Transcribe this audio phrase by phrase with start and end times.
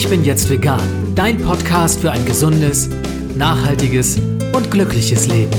[0.00, 2.88] Ich bin jetzt vegan, dein Podcast für ein gesundes,
[3.36, 4.18] nachhaltiges
[4.54, 5.50] und glückliches Leben.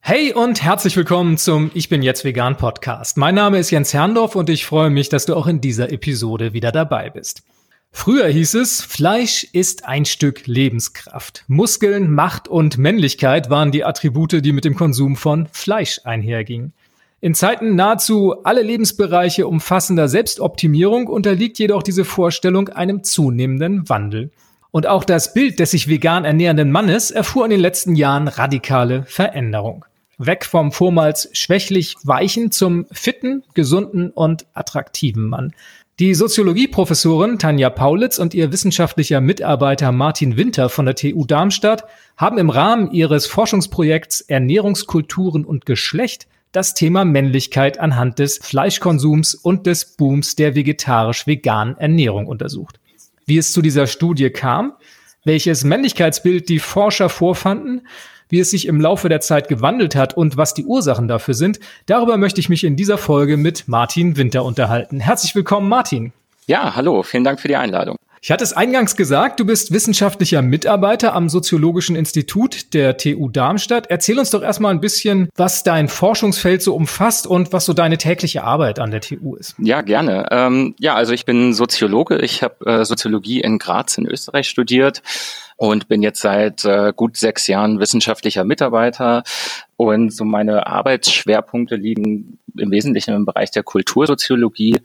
[0.00, 3.16] Hey und herzlich willkommen zum Ich bin jetzt vegan Podcast.
[3.16, 6.52] Mein Name ist Jens Herndorf und ich freue mich, dass du auch in dieser Episode
[6.52, 7.44] wieder dabei bist.
[7.96, 11.44] Früher hieß es, Fleisch ist ein Stück Lebenskraft.
[11.46, 16.74] Muskeln, Macht und Männlichkeit waren die Attribute, die mit dem Konsum von Fleisch einhergingen.
[17.20, 24.32] In Zeiten nahezu alle Lebensbereiche umfassender Selbstoptimierung unterliegt jedoch diese Vorstellung einem zunehmenden Wandel.
[24.72, 29.04] Und auch das Bild des sich vegan ernährenden Mannes erfuhr in den letzten Jahren radikale
[29.04, 29.86] Veränderung.
[30.18, 35.54] Weg vom vormals schwächlich weichen zum fitten, gesunden und attraktiven Mann.
[36.00, 41.84] Die Soziologieprofessorin Tanja Paulitz und ihr wissenschaftlicher Mitarbeiter Martin Winter von der TU Darmstadt
[42.16, 49.66] haben im Rahmen ihres Forschungsprojekts Ernährungskulturen und Geschlecht das Thema Männlichkeit anhand des Fleischkonsums und
[49.66, 52.80] des Booms der vegetarisch-veganen Ernährung untersucht.
[53.24, 54.72] Wie es zu dieser Studie kam,
[55.24, 57.86] welches Männlichkeitsbild die Forscher vorfanden
[58.28, 61.60] wie es sich im Laufe der Zeit gewandelt hat und was die Ursachen dafür sind,
[61.86, 65.00] darüber möchte ich mich in dieser Folge mit Martin Winter unterhalten.
[65.00, 66.12] Herzlich willkommen, Martin.
[66.46, 67.96] Ja, hallo, vielen Dank für die Einladung.
[68.24, 73.88] Ich hatte es eingangs gesagt, du bist wissenschaftlicher Mitarbeiter am Soziologischen Institut der TU Darmstadt.
[73.90, 77.98] Erzähl uns doch erstmal ein bisschen, was dein Forschungsfeld so umfasst und was so deine
[77.98, 79.54] tägliche Arbeit an der TU ist.
[79.58, 80.26] Ja, gerne.
[80.30, 82.16] Ähm, ja, also ich bin Soziologe.
[82.16, 85.02] Ich habe äh, Soziologie in Graz in Österreich studiert
[85.56, 89.22] und bin jetzt seit äh, gut sechs Jahren wissenschaftlicher Mitarbeiter.
[89.76, 94.78] Und so meine Arbeitsschwerpunkte liegen im Wesentlichen im Bereich der Kultursoziologie,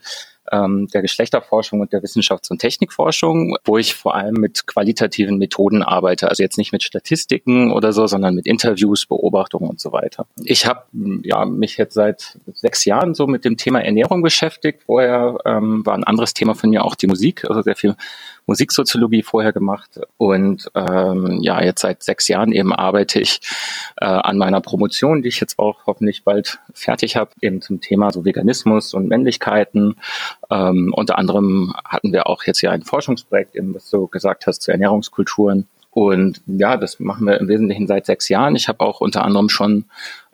[0.52, 5.84] ähm, der Geschlechterforschung und der Wissenschafts- und Technikforschung, wo ich vor allem mit qualitativen Methoden
[5.84, 6.30] arbeite.
[6.30, 10.26] Also jetzt nicht mit Statistiken oder so, sondern mit Interviews, Beobachtungen und so weiter.
[10.44, 10.84] Ich habe
[11.24, 14.84] ja, mich jetzt seit sechs Jahren so mit dem Thema Ernährung beschäftigt.
[14.86, 17.96] Vorher ähm, war ein anderes Thema von mir auch die Musik, also sehr viel
[18.50, 23.42] Musiksoziologie vorher gemacht und ähm, ja, jetzt seit sechs Jahren eben arbeite ich
[23.98, 28.10] äh, an meiner Promotion, die ich jetzt auch hoffentlich bald fertig habe, eben zum Thema
[28.10, 29.98] so Veganismus und Männlichkeiten.
[30.50, 34.64] Ähm, unter anderem hatten wir auch jetzt hier ein Forschungsprojekt, eben was du gesagt hast,
[34.64, 38.56] zu Ernährungskulturen und ja, das machen wir im Wesentlichen seit sechs Jahren.
[38.56, 39.86] Ich habe auch unter anderem schon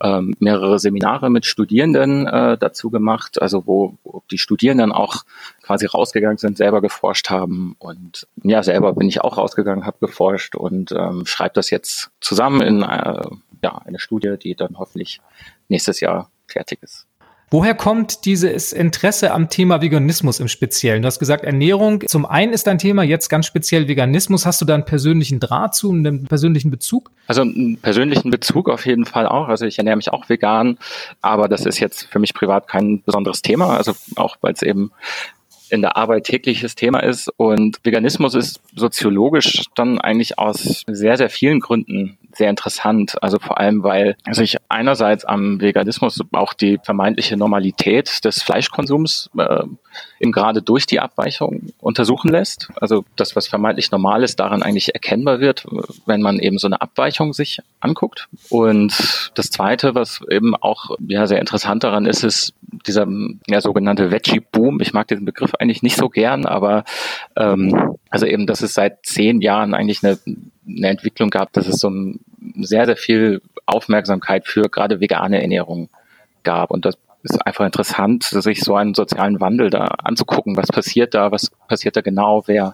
[0.02, 5.24] ähm, mehrere Seminare mit Studierenden äh, dazu gemacht, also wo, wo die Studierenden auch
[5.62, 7.76] quasi rausgegangen sind, selber geforscht haben.
[7.80, 12.62] Und ja, selber bin ich auch rausgegangen, habe geforscht und ähm, schreibe das jetzt zusammen
[12.62, 13.24] in äh,
[13.64, 15.22] ja, eine Studie, die dann hoffentlich
[15.70, 17.05] nächstes Jahr fertig ist.
[17.52, 21.04] Woher kommt dieses Interesse am Thema Veganismus im Speziellen?
[21.04, 22.02] Du hast gesagt, Ernährung.
[22.08, 24.46] Zum einen ist dein Thema jetzt ganz speziell Veganismus.
[24.48, 27.12] Hast du da einen persönlichen Draht zu, einen persönlichen Bezug?
[27.28, 29.48] Also einen persönlichen Bezug auf jeden Fall auch.
[29.48, 30.80] Also ich ernähre mich auch vegan,
[31.22, 33.78] aber das ist jetzt für mich privat kein besonderes Thema.
[33.78, 34.92] Also auch weil es eben
[35.70, 37.30] in der Arbeit tägliches Thema ist.
[37.38, 43.22] Und Veganismus ist soziologisch dann eigentlich aus sehr, sehr vielen Gründen sehr interessant.
[43.22, 49.64] Also vor allem, weil sich einerseits am Veganismus auch die vermeintliche Normalität des Fleischkonsums äh,
[50.20, 52.70] eben gerade durch die Abweichung untersuchen lässt.
[52.80, 55.66] Also das, was vermeintlich normal ist, daran eigentlich erkennbar wird,
[56.06, 58.28] wenn man eben so eine Abweichung sich anguckt.
[58.50, 62.54] Und das Zweite, was eben auch ja, sehr interessant daran ist, ist
[62.88, 63.08] dieser
[63.48, 64.82] ja, sogenannte Veggie-Boom.
[64.82, 66.84] Ich mag diesen Begriff eigentlich nicht so gern, aber
[67.36, 70.18] ähm, also eben, dass es seit zehn Jahren eigentlich eine
[70.68, 71.92] eine Entwicklung gab, dass es so
[72.62, 75.90] sehr, sehr viel Aufmerksamkeit für gerade vegane Ernährung
[76.44, 76.72] gab.
[76.72, 80.56] Und das ist einfach interessant, sich so einen sozialen Wandel da anzugucken.
[80.56, 81.32] Was passiert da?
[81.32, 82.44] Was passiert da genau?
[82.46, 82.74] Wer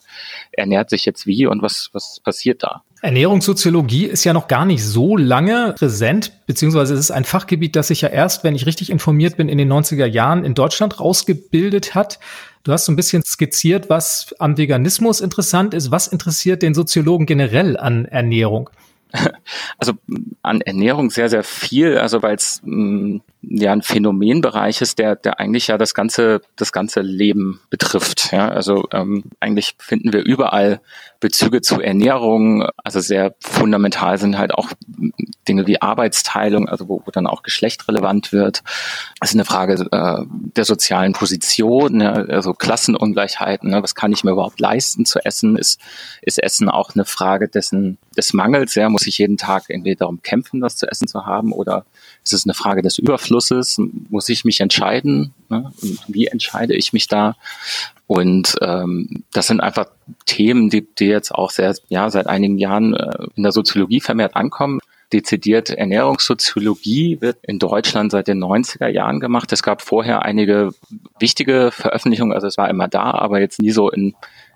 [0.51, 2.84] ernährt sich jetzt wie und was, was passiert da?
[3.03, 7.88] Ernährungssoziologie ist ja noch gar nicht so lange präsent, beziehungsweise es ist ein Fachgebiet, das
[7.88, 11.95] sich ja erst, wenn ich richtig informiert bin, in den 90er Jahren in Deutschland rausgebildet
[11.95, 12.19] hat.
[12.63, 15.89] Du hast so ein bisschen skizziert, was am Veganismus interessant ist.
[15.89, 18.69] Was interessiert den Soziologen generell an Ernährung?
[19.78, 19.94] Also
[20.42, 25.40] an Ernährung sehr, sehr viel, also weil es mm, ja ein Phänomenbereich ist, der, der
[25.40, 28.31] eigentlich ja das ganze, das ganze Leben betrifft.
[28.31, 30.81] Ja, also ähm, eigentlich finden wir überall
[31.19, 32.68] Bezüge zu Ernährung.
[32.78, 34.69] Also sehr fundamental sind halt auch
[35.47, 38.63] Dinge wie Arbeitsteilung, also wo, wo dann auch Geschlecht relevant wird.
[39.19, 43.69] Es ist eine Frage äh, der sozialen Position, ja, also Klassenungleichheiten.
[43.71, 43.81] Ne?
[43.81, 45.57] Was kann ich mir überhaupt leisten zu essen?
[45.57, 45.79] Ist,
[46.21, 48.75] ist Essen auch eine Frage dessen, des Mangels?
[48.75, 48.89] Ja?
[48.89, 51.53] Muss ich jeden Tag irgendwie darum kämpfen, was zu essen zu haben?
[51.53, 51.85] Oder
[52.23, 53.79] ist es eine Frage des Überflusses?
[54.09, 55.33] Muss ich mich entscheiden?
[55.49, 55.71] Ne?
[55.81, 57.35] Und wie entscheide ich mich da?
[58.05, 59.88] Und ähm, das sind einfach
[60.25, 64.35] Themen, die, die jetzt auch sehr, ja, seit einigen Jahren äh, in der Soziologie vermehrt
[64.35, 64.79] ankommen.
[65.13, 69.52] Dezidiert Ernährungssoziologie wird in Deutschland seit den 90er Jahren gemacht.
[69.52, 70.72] Es gab vorher einige
[71.19, 74.16] wichtige Veröffentlichungen, also es war immer da, aber jetzt nie so in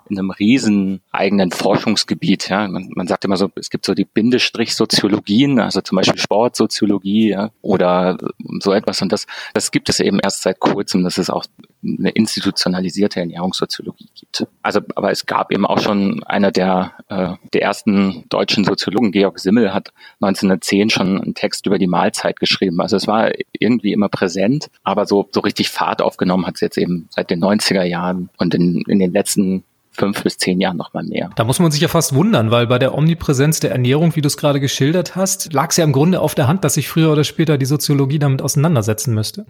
[0.10, 2.50] in einem riesen eigenen Forschungsgebiet.
[2.50, 2.68] Ja.
[2.68, 7.52] Man, man sagt immer so, es gibt so die Bindestrich-Soziologien, also zum Beispiel Sportsoziologie ja,
[7.62, 8.18] oder
[8.60, 9.02] so etwas.
[9.02, 11.46] Und das, das gibt es eben erst seit kurzem, dass es auch
[11.84, 14.48] eine institutionalisierte Ernährungssoziologie gibt.
[14.62, 19.40] Also, aber es gab eben auch schon einer der, äh, der ersten deutschen Soziologen, Georg
[19.40, 19.90] Simmel, hat
[20.22, 22.82] 1910 schon einen Text über die Mahlzeit geschrieben.
[22.82, 26.78] Also es war irgendwie immer präsent, aber so, so richtig Fahrt aufgenommen hat es jetzt
[26.78, 29.64] eben seit den 90er Jahren und in, in den letzten
[29.96, 31.30] fünf bis zehn Jahren noch mal mehr.
[31.36, 34.28] Da muss man sich ja fast wundern, weil bei der Omnipräsenz der Ernährung, wie du
[34.28, 37.12] es gerade geschildert hast, lag es ja im Grunde auf der Hand, dass sich früher
[37.12, 39.46] oder später die Soziologie damit auseinandersetzen müsste.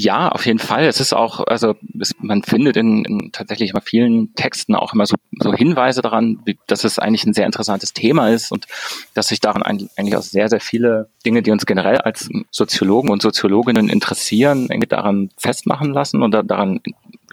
[0.00, 0.84] Ja, auf jeden Fall.
[0.84, 5.06] Es ist auch, also es, man findet in, in tatsächlich immer vielen Texten auch immer
[5.06, 8.66] so, so Hinweise daran, wie, dass es eigentlich ein sehr interessantes Thema ist und
[9.14, 13.22] dass sich daran eigentlich auch sehr, sehr viele Dinge, die uns generell als Soziologen und
[13.22, 16.80] Soziologinnen interessieren, daran festmachen lassen und daran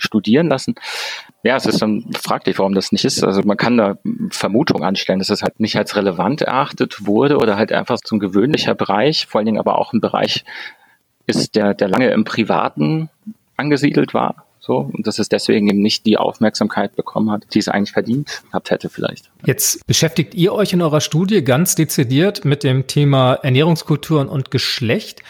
[0.02, 0.76] studieren lassen.
[1.44, 3.24] Ja, es ist dann fraglich, warum das nicht ist.
[3.24, 3.98] Also man kann da
[4.30, 8.76] Vermutungen anstellen, dass es halt nicht als relevant erachtet wurde oder halt einfach so gewöhnlicher
[8.76, 10.44] Bereich, vor allen Dingen aber auch ein Bereich
[11.28, 13.10] ist, der, der lange im Privaten
[13.58, 14.46] angesiedelt war.
[14.64, 18.44] So, und dass es deswegen eben nicht die Aufmerksamkeit bekommen hat, die es eigentlich verdient
[18.52, 19.32] gehabt hätte vielleicht.
[19.44, 25.24] Jetzt beschäftigt ihr euch in eurer Studie ganz dezidiert mit dem Thema Ernährungskulturen und Geschlecht.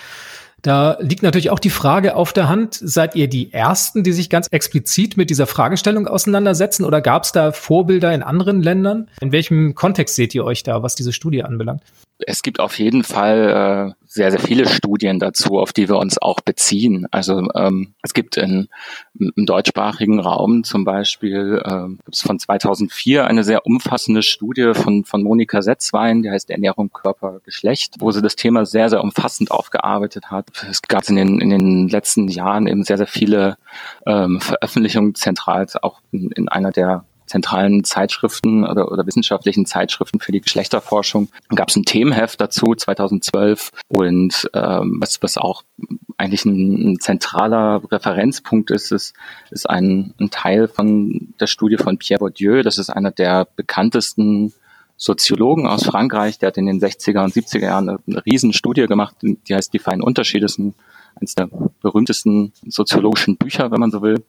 [0.62, 4.30] Da liegt natürlich auch die Frage auf der Hand, seid ihr die Ersten, die sich
[4.30, 9.10] ganz explizit mit dieser Fragestellung auseinandersetzen oder gab es da Vorbilder in anderen Ländern?
[9.22, 11.81] In welchem Kontext seht ihr euch da, was diese Studie anbelangt?
[12.28, 16.22] Es gibt auf jeden Fall äh, sehr, sehr viele Studien dazu, auf die wir uns
[16.22, 17.07] auch beziehen.
[17.12, 18.68] Also ähm, es gibt in,
[19.18, 25.62] im deutschsprachigen Raum zum Beispiel äh, von 2004 eine sehr umfassende Studie von, von Monika
[25.62, 30.50] Setzwein, die heißt Ernährung, Körper, Geschlecht, wo sie das Thema sehr, sehr umfassend aufgearbeitet hat.
[30.69, 33.57] Es gab in den, in den letzten Jahren eben sehr, sehr viele
[34.06, 40.33] ähm, Veröffentlichungen zentral, auch in, in einer der zentralen Zeitschriften oder, oder wissenschaftlichen Zeitschriften für
[40.33, 41.30] die Geschlechterforschung.
[41.56, 45.63] Gab es ein Themenheft dazu 2012 und ähm, was, was auch
[46.18, 49.13] eigentlich ein, ein zentraler Referenzpunkt ist, ist,
[49.50, 52.63] ist ein, ein Teil von der Studie von Pierre Bourdieu.
[52.63, 54.54] Das ist einer der bekanntesten
[55.03, 58.86] Soziologen aus Frankreich, der hat in den 60er und 70er Jahren eine, eine riesen Studie
[58.86, 60.75] gemacht, die heißt Die feinen Unterschiede, das ist ein,
[61.15, 61.50] eines der
[61.81, 64.24] berühmtesten soziologischen Bücher, wenn man so will.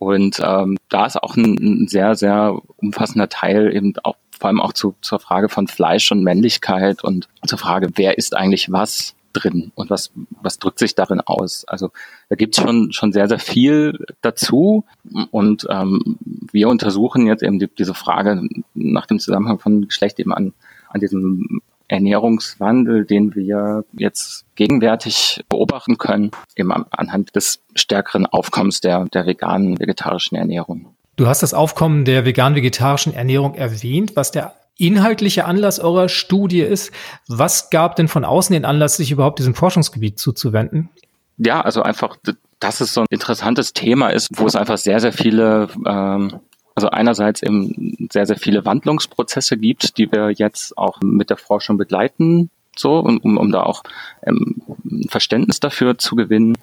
[0.00, 4.60] Und ähm, da ist auch ein, ein sehr, sehr umfassender Teil eben auch vor allem
[4.60, 9.14] auch zu, zur Frage von Fleisch und Männlichkeit und zur Frage, wer ist eigentlich was
[9.36, 10.12] drin und was,
[10.42, 11.64] was drückt sich darin aus.
[11.66, 11.90] Also
[12.28, 14.84] da gibt's schon, schon sehr, sehr viel dazu
[15.30, 16.18] und ähm,
[16.52, 20.52] wir untersuchen jetzt eben die, diese Frage nach dem Zusammenhang von Geschlecht eben an,
[20.88, 29.04] an diesem Ernährungswandel, den wir jetzt gegenwärtig beobachten können, eben anhand des stärkeren Aufkommens der,
[29.04, 30.94] der veganen, vegetarischen Ernährung.
[31.16, 36.92] Du hast das Aufkommen der vegan-vegetarischen Ernährung erwähnt, was der inhaltliche Anlass eurer Studie ist.
[37.28, 40.90] Was gab denn von außen den Anlass, sich überhaupt diesem Forschungsgebiet zuzuwenden?
[41.38, 42.16] Ja, also einfach,
[42.60, 46.40] dass es so ein interessantes Thema ist, wo es einfach sehr, sehr viele ähm,
[46.76, 51.78] also einerseits eben sehr, sehr viele Wandlungsprozesse gibt, die wir jetzt auch mit der Forschung
[51.78, 53.82] begleiten, so, um, um da auch
[54.22, 54.62] ähm,
[55.08, 56.58] Verständnis dafür zu gewinnen.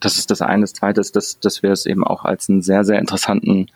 [0.00, 0.62] Das ist das eine.
[0.62, 3.66] Das zweite ist, dass, dass wir es eben auch als einen sehr, sehr interessanten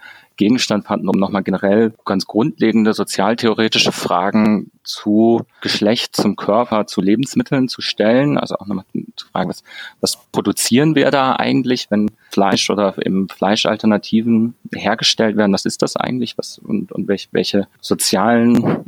[0.42, 7.68] Gegenstand fanden, um nochmal generell ganz grundlegende sozialtheoretische Fragen zu Geschlecht, zum Körper, zu Lebensmitteln
[7.68, 8.38] zu stellen.
[8.38, 8.84] Also auch nochmal
[9.14, 9.62] zu fragen, was,
[10.00, 15.52] was produzieren wir da eigentlich, wenn Fleisch oder eben Fleischalternativen hergestellt werden?
[15.52, 16.38] Was ist das eigentlich?
[16.38, 18.86] Was und, und welche, welche sozialen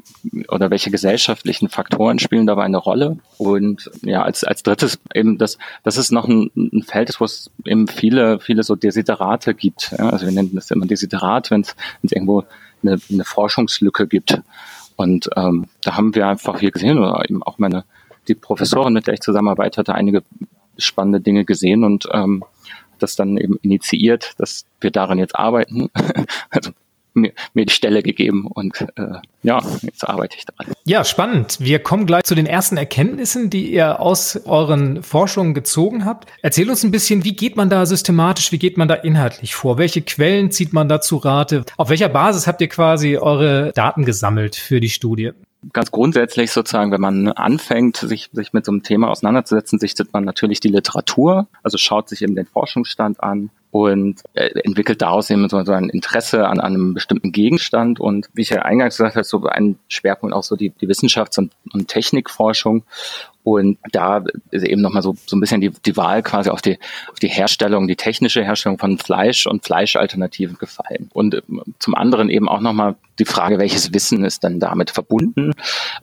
[0.49, 3.19] oder welche gesellschaftlichen Faktoren spielen dabei eine Rolle?
[3.37, 7.51] Und ja, als, als drittes eben das, das ist noch ein, ein Feld, wo es
[7.67, 9.95] eben viele, viele so Desiderate gibt.
[9.97, 12.45] Ja, also wir nennen das immer Desiderat, wenn es irgendwo
[12.83, 14.41] eine, eine Forschungslücke gibt.
[14.97, 17.85] Und ähm, da haben wir einfach hier gesehen, oder eben auch meine,
[18.27, 20.23] die Professorin, mit der ich zusammenarbeite, hatte einige
[20.79, 22.43] spannende Dinge gesehen und ähm,
[23.05, 25.91] das dann eben initiiert, dass wir daran jetzt arbeiten.
[26.51, 26.71] also
[27.15, 30.73] mir, mir die Stelle gegeben und äh, ja, jetzt arbeite ich daran.
[30.85, 31.59] Ja, spannend.
[31.61, 36.29] Wir kommen gleich zu den ersten Erkenntnissen, die ihr aus euren Forschungen gezogen habt.
[36.43, 39.79] Erzähl uns ein bisschen, wie geht man da systematisch, wie geht man da inhaltlich vor?
[39.79, 41.65] Welche Quellen zieht man da zu Rate?
[41.77, 45.33] Auf welcher Basis habt ihr quasi eure Daten gesammelt für die Studie?
[45.73, 50.25] Ganz grundsätzlich sozusagen, wenn man anfängt, sich, sich mit so einem Thema auseinanderzusetzen, sichtet man
[50.25, 55.49] natürlich die Literatur, also schaut sich eben den Forschungsstand an, und äh, entwickelt daraus eben
[55.49, 57.99] so, ein Interesse an, an einem bestimmten Gegenstand.
[57.99, 61.39] Und wie ich ja eingangs gesagt habe, so ein Schwerpunkt auch so die, die Wissenschafts-
[61.39, 62.85] und, und Technikforschung
[63.45, 66.79] Und da ist eben nochmal so, so ein bisschen die, die Wahl quasi auf die,
[67.13, 71.11] auf die Herstellung, die technische Herstellung von Fleisch und Fleischalternativen gefallen.
[71.13, 75.53] Und ähm, zum anderen eben auch nochmal die Frage, welches Wissen ist dann damit verbunden?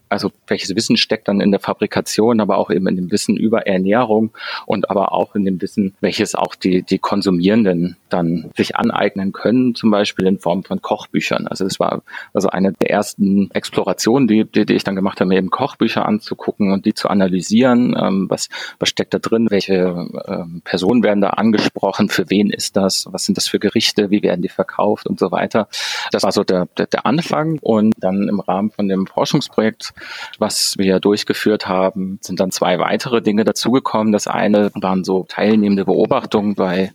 [0.07, 3.67] Also welches Wissen steckt dann in der Fabrikation, aber auch eben in dem Wissen über
[3.67, 4.31] Ernährung
[4.65, 9.75] und aber auch in dem Wissen, welches auch die, die Konsumierenden dann sich aneignen können,
[9.75, 11.47] zum Beispiel in Form von Kochbüchern.
[11.47, 15.29] Also das war also eine der ersten Explorationen, die, die, die ich dann gemacht habe,
[15.29, 17.30] mir eben Kochbücher anzugucken und die zu analysieren.
[17.39, 19.47] Ähm, was, was steckt da drin?
[19.49, 22.09] Welche ähm, Personen werden da angesprochen?
[22.09, 23.07] Für wen ist das?
[23.11, 24.09] Was sind das für Gerichte?
[24.09, 25.67] Wie werden die verkauft und so weiter?
[26.11, 29.93] Das war so der, der, der Anfang und dann im Rahmen von dem Forschungsprojekt,
[30.39, 34.11] was wir durchgeführt haben, sind dann zwei weitere Dinge dazugekommen.
[34.11, 36.91] Das eine waren so teilnehmende Beobachtungen bei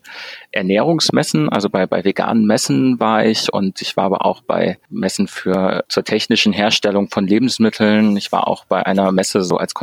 [0.53, 5.29] Ernährungsmessen, also bei, bei veganen Messen war ich und ich war aber auch bei Messen
[5.29, 8.17] für zur technischen Herstellung von Lebensmitteln.
[8.17, 9.75] Ich war auch bei einer Messe so als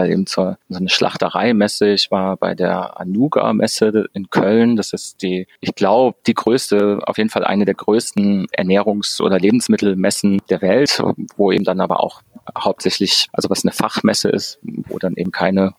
[0.00, 1.88] Kontrastfall eben zur so eine Schlachtereimesse.
[1.88, 4.76] Ich war bei der Anuga Messe in Köln.
[4.76, 9.38] Das ist die, ich glaube, die größte, auf jeden Fall eine der größten Ernährungs- oder
[9.38, 11.02] Lebensmittelmessen der Welt,
[11.36, 12.22] wo eben dann aber auch
[12.56, 15.74] hauptsächlich, also was eine Fachmesse ist, wo dann eben keine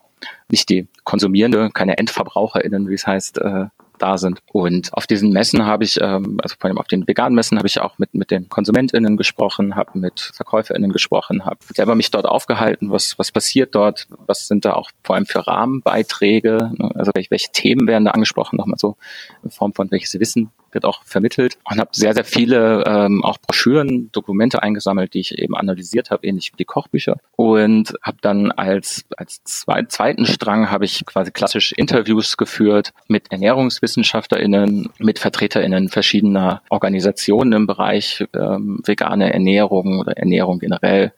[0.49, 3.65] nicht die Konsumierende, keine EndverbraucherInnen, wie es heißt, äh,
[4.01, 4.39] da sind.
[4.51, 7.67] Und auf diesen Messen habe ich, ähm, also vor allem auf den veganen Messen habe
[7.67, 12.25] ich auch mit, mit den KonsumentInnen gesprochen, habe mit VerkäuferInnen gesprochen, habe selber mich dort
[12.25, 16.91] aufgehalten, was, was passiert dort, was sind da auch vor allem für Rahmenbeiträge, ne?
[16.95, 18.97] also welche, welche Themen werden da angesprochen, nochmal so
[19.43, 23.37] in Form von welches Wissen wird auch vermittelt und habe sehr, sehr viele ähm, auch
[23.37, 27.17] Broschüren, Dokumente eingesammelt, die ich eben analysiert habe, ähnlich wie die Kochbücher.
[27.35, 33.31] Und habe dann als, als zwei, zweiten Strang habe ich quasi klassisch Interviews geführt mit
[33.31, 41.13] ErnährungswissenschaftlerInnen, mit VertreterInnen verschiedener Organisationen im Bereich ähm, vegane Ernährung oder Ernährung generell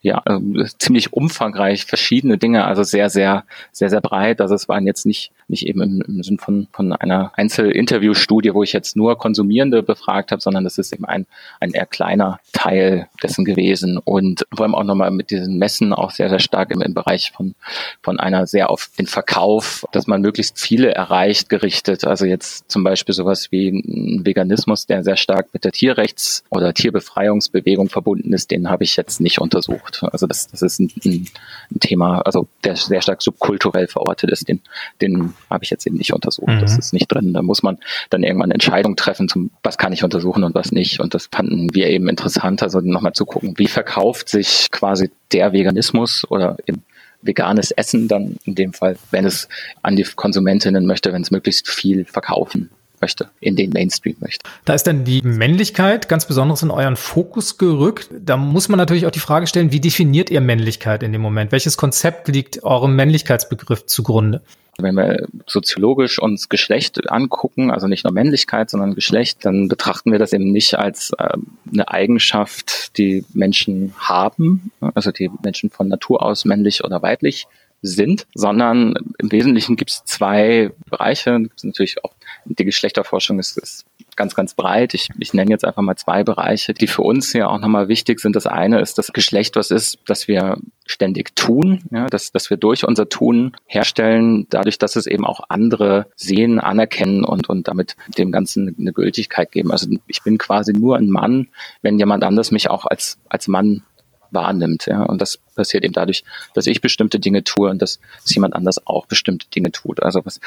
[0.00, 4.40] ja, äh, ziemlich umfangreich, verschiedene Dinge, also sehr, sehr, sehr, sehr breit.
[4.40, 8.62] Also es waren jetzt nicht, nicht eben im, im Sinn von, von einer Einzelinterviewstudie, wo
[8.62, 11.26] ich jetzt nur Konsumierende befragt habe, sondern das ist eben ein,
[11.58, 13.98] ein eher kleiner Teil dessen gewesen.
[13.98, 17.32] Und vor allem auch nochmal mit diesen Messen auch sehr, sehr stark im, im Bereich
[17.32, 17.56] von,
[18.00, 22.04] von einer sehr auf den Verkauf, dass man möglichst viele erreicht, gerichtet.
[22.04, 26.72] Also jetzt zum Beispiel sowas wie ein Veganismus, der sehr stark mit der Tierrechts- oder
[26.72, 30.12] Tierbefreiungsbewegung verbunden ist, den habe ich jetzt nicht untersucht versucht.
[30.12, 34.60] Also das, das ist ein, ein, Thema, also der sehr stark subkulturell verortet ist, den,
[35.00, 36.48] den habe ich jetzt eben nicht untersucht.
[36.48, 36.60] Mhm.
[36.60, 37.32] Das ist nicht drin.
[37.32, 37.78] Da muss man
[38.10, 41.00] dann irgendwann eine Entscheidung treffen, zum, was kann ich untersuchen und was nicht.
[41.00, 45.52] Und das fanden wir eben interessant, also nochmal zu gucken, wie verkauft sich quasi der
[45.52, 46.82] Veganismus oder eben
[47.20, 49.48] veganes Essen dann in dem Fall, wenn es
[49.82, 54.48] an die Konsumentinnen möchte, wenn es möglichst viel verkaufen möchte, in den Mainstream möchte.
[54.64, 58.10] Da ist dann die Männlichkeit ganz besonders in euren Fokus gerückt.
[58.12, 61.52] Da muss man natürlich auch die Frage stellen, wie definiert ihr Männlichkeit in dem Moment?
[61.52, 64.42] Welches Konzept liegt eurem Männlichkeitsbegriff zugrunde?
[64.80, 70.20] Wenn wir soziologisch uns Geschlecht angucken, also nicht nur Männlichkeit, sondern Geschlecht, dann betrachten wir
[70.20, 71.30] das eben nicht als äh,
[71.72, 77.48] eine Eigenschaft, die Menschen haben, also die Menschen von Natur aus männlich oder weiblich
[77.82, 81.48] sind, sondern im Wesentlichen gibt es zwei Bereiche.
[81.56, 82.12] Es natürlich auch
[82.44, 84.94] die Geschlechterforschung ist, ist ganz, ganz breit.
[84.94, 88.20] Ich, ich nenne jetzt einfach mal zwei Bereiche, die für uns ja auch nochmal wichtig
[88.20, 88.36] sind.
[88.36, 92.56] Das eine ist das Geschlecht, was ist, dass wir ständig tun, ja, dass, dass wir
[92.56, 97.96] durch unser Tun herstellen, dadurch, dass es eben auch andere sehen, anerkennen und, und damit
[98.16, 99.70] dem Ganzen eine Gültigkeit geben.
[99.70, 101.48] Also ich bin quasi nur ein Mann,
[101.82, 103.82] wenn jemand anders mich auch als, als Mann
[104.30, 104.86] wahrnimmt.
[104.86, 105.02] Ja?
[105.02, 106.24] Und das passiert eben dadurch,
[106.54, 110.02] dass ich bestimmte Dinge tue und dass, dass jemand anders auch bestimmte Dinge tut.
[110.02, 110.40] Also was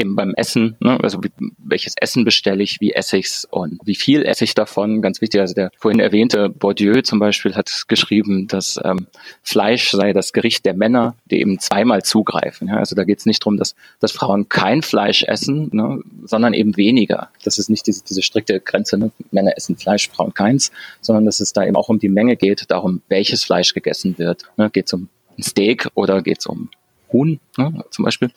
[0.00, 0.98] eben beim Essen, ne?
[1.02, 5.02] also wie, welches Essen bestelle ich, wie esse ich's und wie viel esse ich davon,
[5.02, 5.40] ganz wichtig.
[5.40, 9.06] Also der vorhin erwähnte Bourdieu zum Beispiel hat geschrieben, dass ähm,
[9.42, 12.68] Fleisch sei das Gericht der Männer, die eben zweimal zugreifen.
[12.68, 12.76] Ja?
[12.76, 16.00] Also da geht es nicht darum, dass, dass Frauen kein Fleisch essen, ne?
[16.24, 17.28] sondern eben weniger.
[17.44, 19.10] Das ist nicht diese, diese strikte Grenze, ne?
[19.30, 22.70] Männer essen Fleisch, Frauen keins, sondern dass es da eben auch um die Menge geht,
[22.70, 24.44] darum, welches Fleisch gegessen wird.
[24.56, 24.70] Ne?
[24.70, 26.70] Geht es um ein Steak oder geht es um
[27.12, 28.30] Huhn ne, zum Beispiel.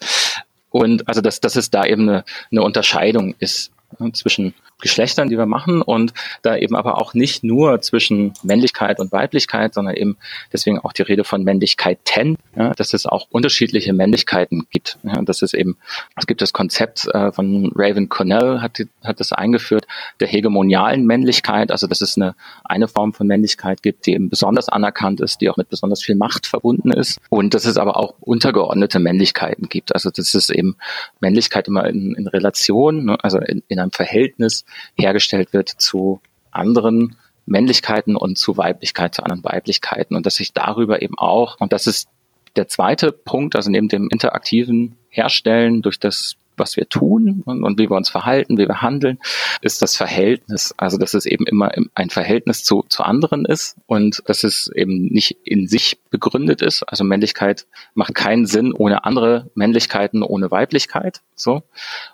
[0.70, 5.38] Und also dass, dass es da eben eine, eine Unterscheidung ist ne, zwischen Geschlechtern, die
[5.38, 6.12] wir machen und
[6.42, 10.16] da eben aber auch nicht nur zwischen Männlichkeit und Weiblichkeit, sondern eben
[10.52, 14.98] deswegen auch die Rede von Männlichkeiten, ja, dass es auch unterschiedliche Männlichkeiten gibt.
[15.02, 15.76] Ja, und das ist eben,
[16.16, 19.86] es gibt das Konzept äh, von Raven Cornell, hat, hat das eingeführt,
[20.20, 24.68] der hegemonialen Männlichkeit, also dass es eine, eine Form von Männlichkeit gibt, die eben besonders
[24.68, 28.14] anerkannt ist, die auch mit besonders viel Macht verbunden ist und dass es aber auch
[28.20, 29.94] untergeordnete Männlichkeiten gibt.
[29.94, 30.76] Also das ist eben
[31.20, 34.63] Männlichkeit immer in, in Relation, ne, also in, in einem Verhältnis
[34.94, 37.16] hergestellt wird zu anderen
[37.46, 41.86] Männlichkeiten und zu Weiblichkeit, zu anderen Weiblichkeiten und dass sich darüber eben auch, und das
[41.86, 42.08] ist
[42.56, 47.78] der zweite Punkt, also neben dem interaktiven Herstellen durch das was wir tun und, und,
[47.78, 49.18] wie wir uns verhalten, wie wir handeln,
[49.60, 50.74] ist das Verhältnis.
[50.76, 55.06] Also dass es eben immer ein Verhältnis zu, zu anderen ist und dass es eben
[55.06, 56.82] nicht in sich begründet ist.
[56.84, 61.22] Also Männlichkeit macht keinen Sinn ohne andere Männlichkeiten, ohne Weiblichkeit.
[61.34, 61.62] So.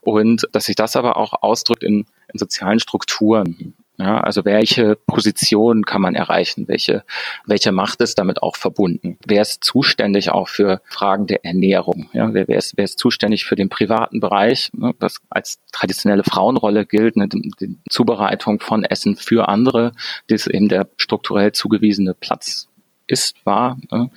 [0.00, 3.74] Und dass sich das aber auch ausdrückt in, in sozialen Strukturen.
[4.00, 6.68] Ja, also welche Position kann man erreichen?
[6.68, 7.04] Welche,
[7.44, 9.18] welche Macht ist damit auch verbunden?
[9.26, 12.08] Wer ist zuständig auch für Fragen der Ernährung?
[12.14, 16.24] Ja, wer, wer, ist, wer ist zuständig für den privaten Bereich, ne, was als traditionelle
[16.24, 19.92] Frauenrolle gilt, ne, die, die Zubereitung von Essen für andere,
[20.28, 22.68] das eben der strukturell zugewiesene Platz
[23.06, 23.76] ist, war.
[23.90, 24.10] Ne?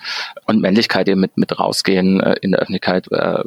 [0.46, 3.44] Und Männlichkeit eben mit, mit rausgehen äh, in der Öffentlichkeit, äh,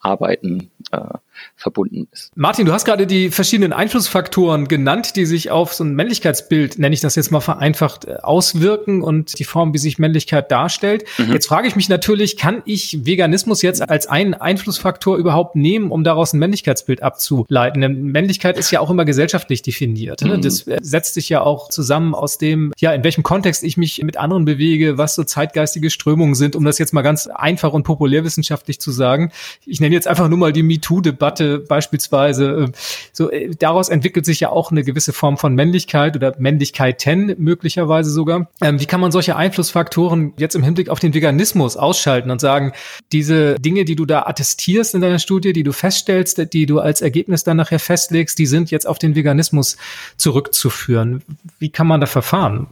[0.00, 1.14] arbeiten, äh,
[1.56, 2.32] verbunden ist.
[2.36, 6.94] Martin, du hast gerade die verschiedenen Einflussfaktoren genannt, die sich auf so ein Männlichkeitsbild, nenne
[6.94, 11.04] ich das jetzt mal vereinfacht, äh, auswirken und die Form, wie sich Männlichkeit darstellt.
[11.18, 11.32] Mhm.
[11.32, 16.04] Jetzt frage ich mich natürlich, kann ich Veganismus jetzt als einen Einflussfaktor überhaupt nehmen, um
[16.04, 17.80] daraus ein Männlichkeitsbild abzuleiten?
[17.80, 20.22] Denn Männlichkeit ist ja auch immer gesellschaftlich definiert.
[20.22, 20.36] Ne?
[20.36, 20.42] Mhm.
[20.42, 24.02] Das äh, setzt sich ja auch zusammen aus dem, ja, in welchem Kontext ich mich
[24.02, 27.84] mit anderen bewege, was so zeitgeistige Strömungen sind, um das jetzt mal ganz einfach und
[27.84, 29.30] populärwissenschaftlich zu sagen.
[29.66, 32.44] Ich nenne jetzt einfach nur mal die MeToo-Debatte Debatte beispielsweise.
[32.44, 32.72] Ähm,
[33.12, 38.10] so, äh, daraus entwickelt sich ja auch eine gewisse Form von Männlichkeit oder Männlichkeiten möglicherweise
[38.10, 38.48] sogar.
[38.60, 42.72] Ähm, wie kann man solche Einflussfaktoren jetzt im Hinblick auf den Veganismus ausschalten und sagen,
[43.12, 47.00] diese Dinge, die du da attestierst in deiner Studie, die du feststellst, die du als
[47.00, 49.76] Ergebnis dann nachher festlegst, die sind jetzt auf den Veganismus
[50.16, 51.22] zurückzuführen.
[51.58, 52.68] Wie kann man da verfahren?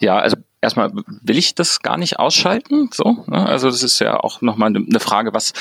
[0.00, 2.90] Ja, also erstmal will ich das gar nicht ausschalten.
[2.92, 3.46] So, ne?
[3.46, 5.52] also das ist ja auch nochmal eine Frage, was,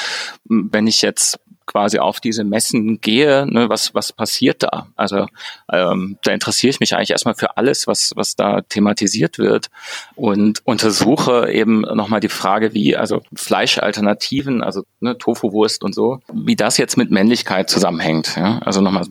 [0.46, 4.88] wenn ich jetzt quasi auf diese Messen gehe, ne, was, was passiert da?
[4.96, 5.28] Also
[5.72, 9.70] ähm, da interessiere ich mich eigentlich erstmal für alles, was, was da thematisiert wird
[10.16, 16.56] und untersuche eben nochmal die Frage, wie, also Fleischalternativen, also ne, Tofu-Wurst und so, wie
[16.56, 18.36] das jetzt mit Männlichkeit zusammenhängt.
[18.36, 18.60] Ja?
[18.60, 19.06] Also nochmal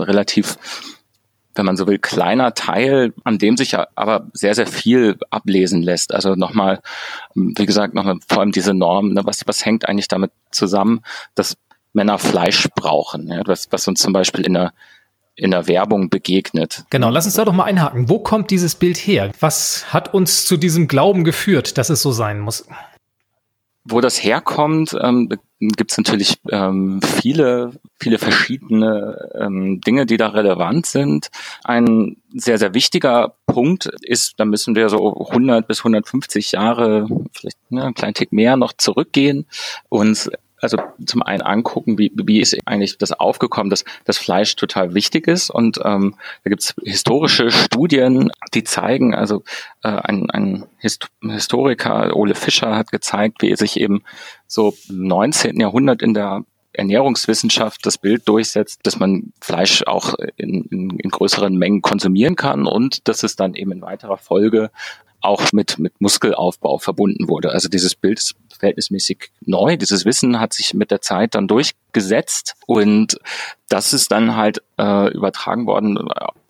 [0.00, 0.58] relativ
[1.56, 5.82] wenn man so will, kleiner Teil, an dem sich ja aber sehr, sehr viel ablesen
[5.82, 6.14] lässt.
[6.14, 6.80] Also nochmal,
[7.34, 11.00] wie gesagt, nochmal vor allem diese Norm, ne, was, was hängt eigentlich damit zusammen,
[11.34, 11.56] dass
[11.96, 14.72] Männer Fleisch brauchen, ja, was, was uns zum Beispiel in der
[15.38, 16.84] in der Werbung begegnet.
[16.88, 18.08] Genau, lass uns da doch mal einhaken.
[18.08, 19.32] Wo kommt dieses Bild her?
[19.40, 22.66] Was hat uns zu diesem Glauben geführt, dass es so sein muss?
[23.84, 25.28] Wo das herkommt, ähm,
[25.60, 31.28] gibt es natürlich ähm, viele, viele verschiedene ähm, Dinge, die da relevant sind.
[31.64, 37.58] Ein sehr, sehr wichtiger Punkt ist, da müssen wir so 100 bis 150 Jahre, vielleicht
[37.70, 39.44] ne, einen kleinen Tick mehr noch zurückgehen,
[39.90, 44.94] uns also zum einen angucken, wie, wie ist eigentlich das aufgekommen, dass das Fleisch total
[44.94, 45.50] wichtig ist.
[45.50, 46.14] Und ähm,
[46.44, 49.42] da gibt es historische Studien, die zeigen, also
[49.82, 54.02] äh, ein, ein Hist Historiker, Ole Fischer, hat gezeigt, wie sich eben
[54.46, 55.60] so im 19.
[55.60, 61.56] Jahrhundert in der Ernährungswissenschaft das Bild durchsetzt, dass man Fleisch auch in, in, in größeren
[61.56, 64.70] Mengen konsumieren kann und dass es dann eben in weiterer Folge
[65.26, 67.50] auch mit, mit Muskelaufbau verbunden wurde.
[67.50, 69.76] Also dieses Bild ist verhältnismäßig neu.
[69.76, 73.18] Dieses Wissen hat sich mit der Zeit dann durchgesetzt und
[73.68, 75.98] das ist dann halt äh, übertragen worden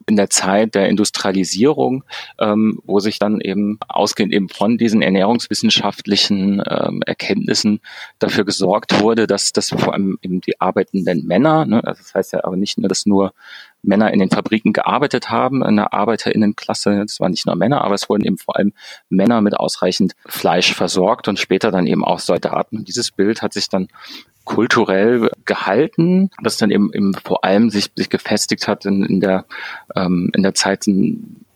[0.09, 2.05] in der Zeit der Industrialisierung,
[2.39, 7.81] ähm, wo sich dann eben ausgehend eben von diesen ernährungswissenschaftlichen ähm, Erkenntnissen
[8.21, 12.33] dafür gesorgt wurde, dass das vor allem eben die arbeitenden Männer, ne, also das heißt
[12.35, 13.33] ja aber nicht nur, dass nur
[13.87, 17.95] Männer in den Fabriken gearbeitet haben, in der Arbeiterinnenklasse, das waren nicht nur Männer, aber
[17.95, 18.73] es wurden eben vor allem
[19.09, 22.79] Männer mit ausreichend Fleisch versorgt und später dann eben auch Soldaten.
[22.79, 23.89] Und dieses Bild hat sich dann
[24.45, 29.45] kulturell gehalten, das dann eben, eben vor allem sich, sich gefestigt hat in, in der
[29.97, 30.85] ähm, in der Zeit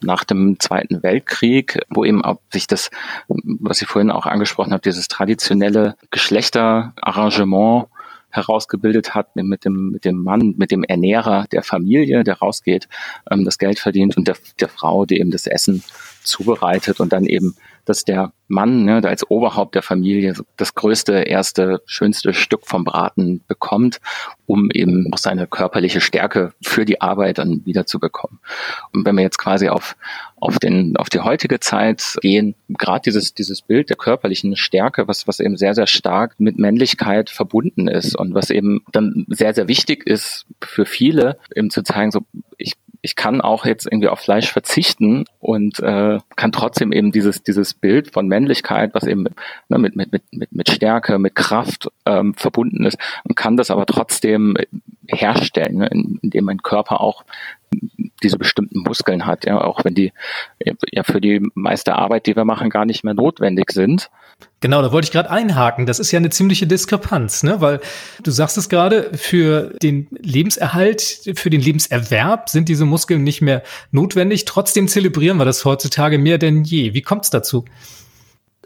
[0.03, 2.91] nach dem Zweiten Weltkrieg, wo eben auch sich das,
[3.29, 7.87] was ich vorhin auch angesprochen habe, dieses traditionelle Geschlechterarrangement
[8.31, 12.89] herausgebildet hat mit dem, mit dem Mann, mit dem Ernährer der Familie, der rausgeht,
[13.31, 15.83] ähm, das Geld verdient und der, der Frau, die eben das Essen
[16.23, 21.83] zubereitet und dann eben dass der Mann ne, als Oberhaupt der Familie das größte, erste,
[21.87, 24.01] schönste Stück vom Braten bekommt,
[24.47, 28.41] um eben auch seine körperliche Stärke für die Arbeit dann wieder zu bekommen.
[28.93, 29.97] Und wenn wir jetzt quasi auf,
[30.37, 35.29] auf, den, auf die heutige Zeit gehen, gerade dieses, dieses Bild der körperlichen Stärke, was,
[35.29, 39.69] was eben sehr, sehr stark mit Männlichkeit verbunden ist und was eben dann sehr, sehr
[39.69, 42.23] wichtig ist für viele, eben zu zeigen, so
[42.59, 47.43] ich ich kann auch jetzt irgendwie auf Fleisch verzichten und äh, kann trotzdem eben dieses
[47.43, 49.27] dieses Bild von Männlichkeit, was eben
[49.69, 53.71] ne, mit, mit mit mit mit Stärke, mit Kraft ähm, verbunden ist, und kann das
[53.71, 54.57] aber trotzdem
[55.09, 55.89] herstellen, ne,
[56.23, 57.25] indem mein Körper auch
[58.23, 60.13] diese bestimmten Muskeln hat, ja, auch wenn die
[60.93, 64.11] ja für die meiste Arbeit, die wir machen, gar nicht mehr notwendig sind.
[64.61, 65.87] Genau, da wollte ich gerade einhaken.
[65.87, 67.61] Das ist ja eine ziemliche Diskrepanz, ne?
[67.61, 67.81] Weil
[68.23, 73.63] du sagst es gerade, für den Lebenserhalt, für den Lebenserwerb sind diese Muskeln nicht mehr
[73.91, 74.45] notwendig.
[74.45, 76.95] Trotzdem zelebrieren wir das heutzutage mehr denn je.
[76.95, 77.65] Wie kommt es dazu?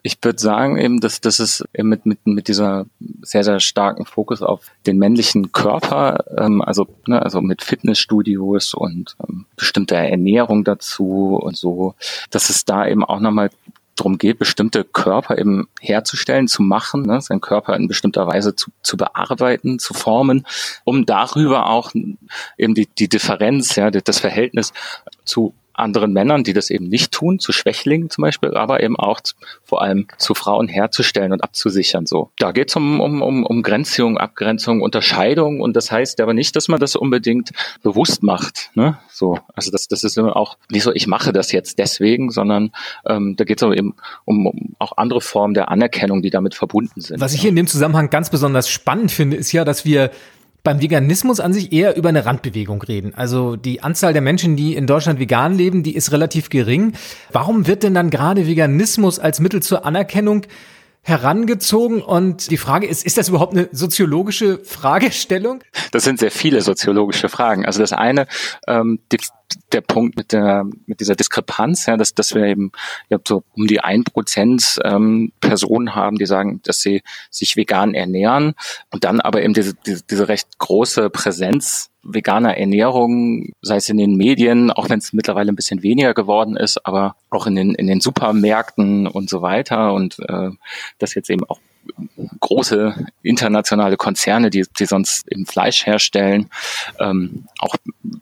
[0.07, 2.85] Ich würde sagen eben, dass das ist mit, mit, mit dieser
[3.23, 9.17] sehr, sehr starken Fokus auf den männlichen Körper, ähm, also, ne, also mit Fitnessstudios und
[9.27, 11.95] ähm, bestimmter Ernährung dazu und so,
[12.31, 13.49] dass es da eben auch nochmal
[13.97, 18.73] darum geht, bestimmte Körper eben herzustellen, zu machen, ne, seinen Körper in bestimmter Weise zu,
[18.83, 20.47] zu bearbeiten, zu formen,
[20.85, 21.93] um darüber auch
[22.59, 24.75] eben die, die Differenz, ja, das Verhältnis
[25.25, 29.21] zu anderen Männern, die das eben nicht tun, zu Schwächlingen zum Beispiel, aber eben auch
[29.21, 32.07] zu, vor allem zu Frauen herzustellen und abzusichern.
[32.07, 36.35] So, da geht es um, um, um, um Grenzung, Abgrenzung, Unterscheidung und das heißt aber
[36.35, 37.51] nicht, dass man das unbedingt
[37.83, 38.71] bewusst macht.
[38.75, 38.99] Ne?
[39.11, 42.73] So, also das, das ist immer auch nicht so, ich mache das jetzt deswegen, sondern
[43.07, 47.01] ähm, da geht es eben um, um auch andere Formen der Anerkennung, die damit verbunden
[47.01, 47.21] sind.
[47.21, 50.11] Was ich hier in dem Zusammenhang ganz besonders spannend finde, ist ja, dass wir
[50.65, 53.13] beim Veganismus an sich eher über eine Randbewegung reden.
[53.15, 56.95] Also die Anzahl der Menschen, die in Deutschland vegan leben, die ist relativ gering.
[57.31, 60.47] Warum wird denn dann gerade Veganismus als Mittel zur Anerkennung
[61.03, 65.63] herangezogen und die Frage ist, ist das überhaupt eine soziologische Fragestellung?
[65.93, 67.67] Das sind sehr viele soziologische Fragen.
[67.67, 68.27] Also das eine,
[68.67, 69.19] ähm, die,
[69.73, 72.73] der Punkt mit der mit dieser Diskrepanz, ja, dass, dass wir eben
[73.09, 77.95] ja, so um die ein Prozent ähm, Personen haben, die sagen, dass sie sich vegan
[77.95, 78.55] ernähren
[78.91, 83.97] und dann aber eben diese, diese, diese recht große Präsenz veganer Ernährung, sei es in
[83.97, 87.75] den Medien, auch wenn es mittlerweile ein bisschen weniger geworden ist, aber auch in den,
[87.75, 90.51] in den Supermärkten und so weiter und äh,
[90.99, 91.61] das jetzt eben auch
[92.41, 96.51] große internationale Konzerne, die, die sonst im Fleisch herstellen,
[97.01, 97.77] ähm, auch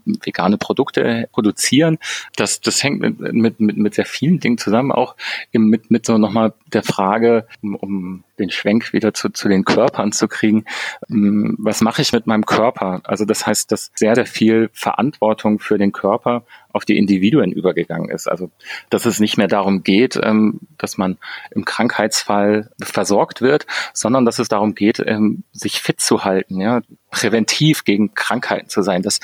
[0.05, 1.99] vegane Produkte produzieren.
[2.37, 5.17] Das, das hängt mit, mit, mit, mit sehr vielen Dingen zusammen, auch
[5.53, 9.65] eben mit, mit so nochmal der Frage, um, um den Schwenk wieder zu, zu den
[9.65, 10.65] Körpern zu kriegen,
[11.09, 13.01] ähm, was mache ich mit meinem Körper?
[13.05, 18.11] Also das heißt, dass sehr, sehr viel Verantwortung für den Körper auf die Individuen übergegangen
[18.11, 18.29] ist.
[18.29, 18.51] Also
[18.91, 21.19] dass es nicht mehr darum geht, ähm, dass man
[21.51, 26.83] im Krankheitsfall versorgt wird, sondern dass es darum geht, ähm, sich fit zu halten, ja,
[27.11, 29.03] präventiv gegen Krankheiten zu sein.
[29.03, 29.21] Das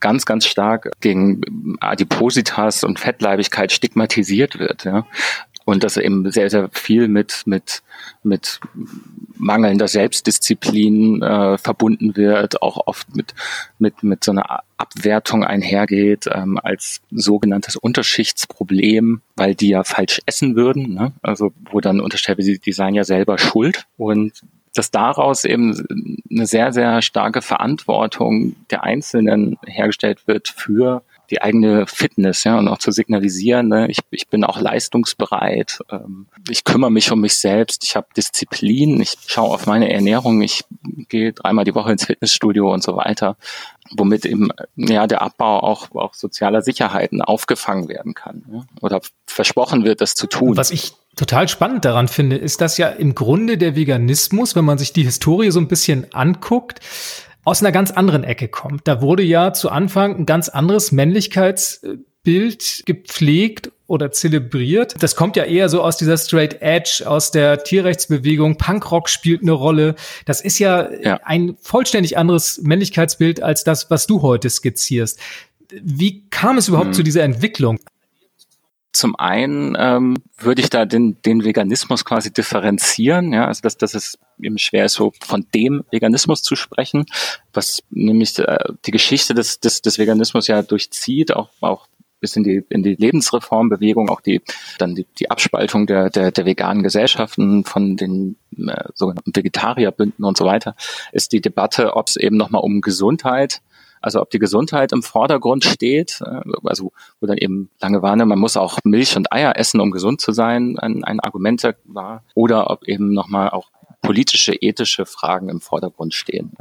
[0.00, 4.84] ganz, ganz stark gegen Adipositas und Fettleibigkeit stigmatisiert wird.
[4.84, 5.06] Ja
[5.64, 7.82] und dass eben sehr, sehr viel mit, mit,
[8.22, 8.60] mit
[9.36, 13.34] mangelnder Selbstdisziplin äh, verbunden wird, auch oft mit,
[13.78, 20.56] mit, mit so einer Abwertung einhergeht ähm, als sogenanntes Unterschichtsproblem, weil die ja falsch essen
[20.56, 20.94] würden.
[20.94, 21.12] Ne?
[21.22, 23.86] Also wo dann unterstellt wird, die, die seien ja selber schuld.
[23.96, 24.42] Und
[24.74, 25.86] dass daraus eben
[26.30, 32.68] eine sehr, sehr starke Verantwortung der Einzelnen hergestellt wird für die eigene Fitness, ja, und
[32.68, 37.34] auch zu signalisieren, ne, ich, ich bin auch leistungsbereit, ähm, ich kümmere mich um mich
[37.34, 40.64] selbst, ich habe Disziplin, ich schaue auf meine Ernährung, ich
[41.08, 43.36] gehe dreimal die Woche ins Fitnessstudio und so weiter,
[43.96, 49.84] womit eben ja der Abbau auch, auch sozialer Sicherheiten aufgefangen werden kann ja, oder versprochen
[49.84, 50.56] wird, das zu tun.
[50.56, 54.78] Was ich total spannend daran finde, ist, dass ja im Grunde der Veganismus, wenn man
[54.78, 56.80] sich die Historie so ein bisschen anguckt,
[57.44, 58.88] aus einer ganz anderen Ecke kommt.
[58.88, 64.94] Da wurde ja zu Anfang ein ganz anderes Männlichkeitsbild gepflegt oder zelebriert.
[65.02, 68.56] Das kommt ja eher so aus dieser Straight Edge, aus der Tierrechtsbewegung.
[68.56, 69.94] Punkrock spielt eine Rolle.
[70.24, 71.20] Das ist ja, ja.
[71.24, 75.18] ein vollständig anderes Männlichkeitsbild als das, was du heute skizzierst.
[75.82, 76.94] Wie kam es überhaupt hm.
[76.94, 77.78] zu dieser Entwicklung?
[78.94, 83.94] Zum einen ähm, würde ich da den, den Veganismus quasi differenzieren, ja, also dass, dass
[83.94, 87.04] es eben schwer ist, so von dem Veganismus zu sprechen,
[87.52, 91.88] was nämlich äh, die Geschichte des, des, des Veganismus ja durchzieht, auch, auch
[92.20, 94.42] bis in die, in die Lebensreformbewegung, auch die,
[94.78, 100.38] dann die, die Abspaltung der, der, der veganen Gesellschaften von den äh, sogenannten Vegetarierbünden und
[100.38, 100.76] so weiter,
[101.10, 103.60] ist die Debatte, ob es eben nochmal um Gesundheit
[104.04, 108.26] also ob die Gesundheit im Vordergrund steht, äh, also wo dann eben lange war, ne,
[108.26, 112.22] man muss auch Milch und Eier essen, um gesund zu sein, ein, ein Argument war,
[112.34, 113.70] oder ob eben nochmal auch
[114.04, 116.52] politische, ethische Fragen im Vordergrund stehen.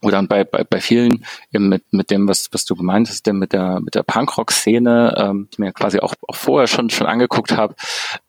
[0.00, 3.52] Oder bei, bei, bei vielen eben mit, mit dem, was, was du gemeint hast, mit
[3.52, 7.74] der, mit der Punkrock-Szene, ähm, die mir quasi auch, auch vorher schon, schon angeguckt habe,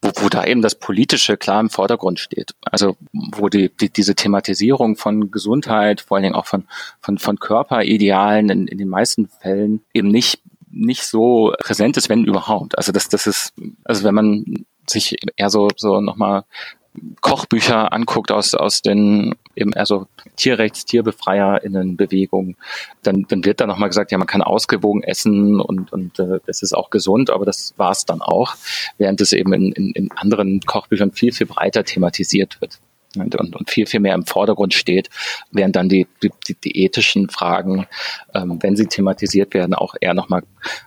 [0.01, 2.55] wo, wo da eben das Politische klar im Vordergrund steht.
[2.63, 6.65] Also wo die, die, diese Thematisierung von Gesundheit, vor allen Dingen auch von,
[6.99, 12.25] von, von Körperidealen in, in den meisten Fällen eben nicht nicht so präsent ist, wenn
[12.25, 12.77] überhaupt.
[12.77, 16.43] Also das, das ist, also wenn man sich eher so, so nochmal
[17.21, 22.55] Kochbücher anguckt aus, aus den eben also Tierrechts, TierbefreierInnen-Bewegungen,
[23.03, 26.61] dann, dann wird da nochmal gesagt, ja, man kann ausgewogen essen und, und äh, es
[26.61, 28.55] ist auch gesund, aber das war es dann auch,
[28.97, 32.79] während es eben in, in, in anderen Kochbüchern viel, viel breiter thematisiert wird
[33.21, 35.09] und, und, viel, viel mehr im Vordergrund steht,
[35.51, 36.31] während dann die, die,
[36.63, 37.87] die ethischen Fragen,
[38.33, 40.43] ähm, wenn sie thematisiert werden, auch eher nochmal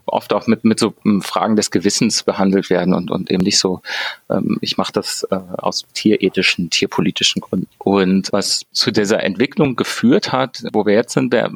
[0.06, 3.58] oft auch mit, mit so ähm, Fragen des Gewissens behandelt werden und, und eben nicht
[3.58, 3.80] so,
[4.28, 7.68] ähm, ich mache das äh, aus tierethischen, tierpolitischen Gründen.
[7.78, 11.50] Und was zu dieser Entwicklung geführt hat, wo wir jetzt sind, wir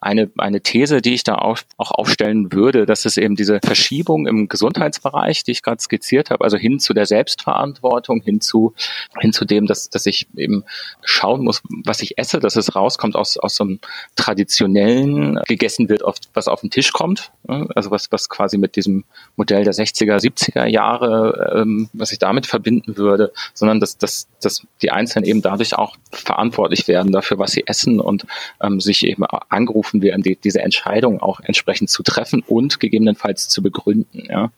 [0.00, 4.26] eine, eine These, die ich da auch, auch aufstellen würde, dass es eben diese Verschiebung
[4.26, 8.74] im Gesundheitsbereich, die ich gerade skizziert habe, also hin zu der Selbstverantwortung, hin zu,
[9.20, 10.64] hin zu dem, dass, dass ich eben
[11.02, 13.78] schauen muss, was ich esse, dass es rauskommt aus, aus so einem
[14.16, 19.04] traditionellen, gegessen wird, oft, was auf den Tisch kommt, also was, was quasi mit diesem
[19.36, 24.66] Modell der 60er, 70er Jahre, ähm, was ich damit verbinden würde, sondern dass, dass, dass
[24.82, 28.26] die Einzelnen eben dadurch auch verantwortlich werden dafür, was sie essen und
[28.60, 33.62] ähm, sich eben angerufen werden, die, diese Entscheidung auch entsprechend zu treffen und gegebenenfalls zu
[33.62, 34.26] begründen.
[34.28, 34.50] Ja?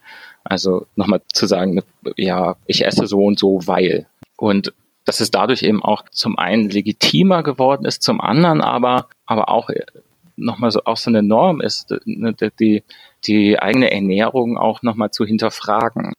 [0.44, 1.82] Also nochmal zu sagen,
[2.16, 4.06] ja, ich esse so und so, weil.
[4.36, 4.72] Und
[5.04, 9.70] dass es dadurch eben auch zum einen legitimer geworden ist, zum anderen aber, aber auch
[10.36, 12.82] nochmal so, auch so eine Norm ist, ne, die,
[13.26, 16.12] die eigene Ernährung auch nochmal zu hinterfragen.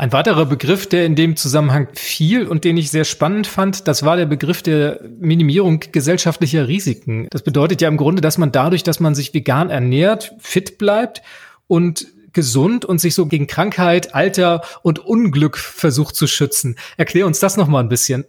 [0.00, 4.02] Ein weiterer Begriff, der in dem Zusammenhang fiel und den ich sehr spannend fand, das
[4.02, 7.28] war der Begriff der Minimierung gesellschaftlicher Risiken.
[7.28, 11.20] Das bedeutet ja im Grunde, dass man dadurch, dass man sich vegan ernährt, fit bleibt
[11.66, 16.76] und gesund und sich so gegen Krankheit, Alter und Unglück versucht zu schützen.
[16.96, 18.24] Erklär uns das noch mal ein bisschen.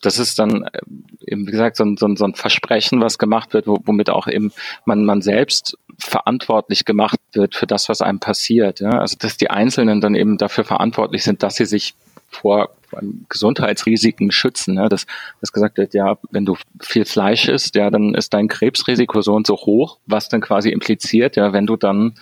[0.00, 0.80] Das ist dann äh,
[1.26, 4.52] eben, wie gesagt, so ein, so ein, Versprechen, was gemacht wird, womit auch eben
[4.84, 8.80] man, man selbst verantwortlich gemacht wird für das, was einem passiert.
[8.80, 9.00] Ja?
[9.00, 11.94] Also dass die Einzelnen dann eben dafür verantwortlich sind, dass sie sich
[12.28, 12.70] vor
[13.28, 14.76] Gesundheitsrisiken schützen.
[14.76, 15.06] Ja, dass,
[15.40, 19.34] dass gesagt wird, ja, wenn du viel Fleisch isst, ja, dann ist dein Krebsrisiko so
[19.34, 22.14] und so hoch, was dann quasi impliziert, ja, wenn du dann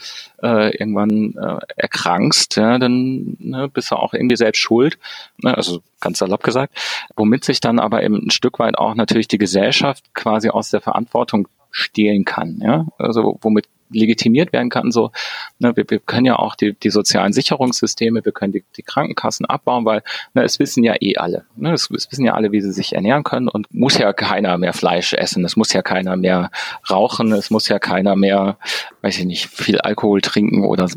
[0.43, 4.99] äh, irgendwann äh, erkrankst, ja, dann ne, bist du auch irgendwie selbst schuld.
[5.43, 6.77] Ne, also ganz salopp gesagt.
[7.17, 10.81] Womit sich dann aber eben ein Stück weit auch natürlich die Gesellschaft quasi aus der
[10.81, 12.59] Verantwortung stehlen kann.
[12.63, 12.87] Ja?
[12.99, 14.91] Also womit legitimiert werden kann.
[14.91, 15.11] So,
[15.59, 19.47] ne, wir, wir können ja auch die, die sozialen Sicherungssysteme, wir können die, die Krankenkassen
[19.47, 20.03] abbauen, weil
[20.35, 21.45] ne, es wissen ja eh alle.
[21.57, 24.59] Ne, es, es wissen ja alle, wie sie sich ernähren können und muss ja keiner
[24.59, 26.51] mehr Fleisch essen, es muss ja keiner mehr
[26.91, 28.59] rauchen, es muss ja keiner mehr,
[29.03, 30.89] weiß ich nicht, viel Alkohol trinken oder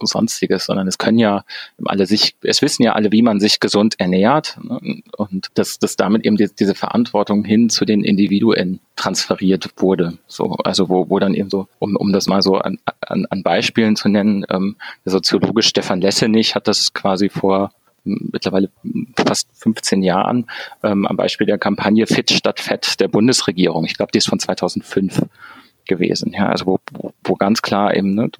[0.00, 1.44] sonstiges, sondern es können ja
[1.84, 5.96] alle sich, es wissen ja alle, wie man sich gesund ernährt ne, und dass, dass
[5.96, 10.18] damit eben die, diese Verantwortung hin zu den Individuen transferiert wurde.
[10.26, 13.42] So, also wo, wo dann eben so, um, um das mal so an, an, an
[13.42, 17.70] Beispielen zu nennen, ähm, der Soziologe Stefan Lessenich hat das quasi vor
[18.04, 18.70] mittlerweile
[19.16, 20.46] fast 15 Jahren
[20.82, 23.84] ähm, am Beispiel der Kampagne Fit statt Fett der Bundesregierung.
[23.84, 25.22] Ich glaube, die ist von 2005
[25.86, 26.32] gewesen.
[26.32, 28.30] Ja, also wo, wo, wo ganz klar eben, ne,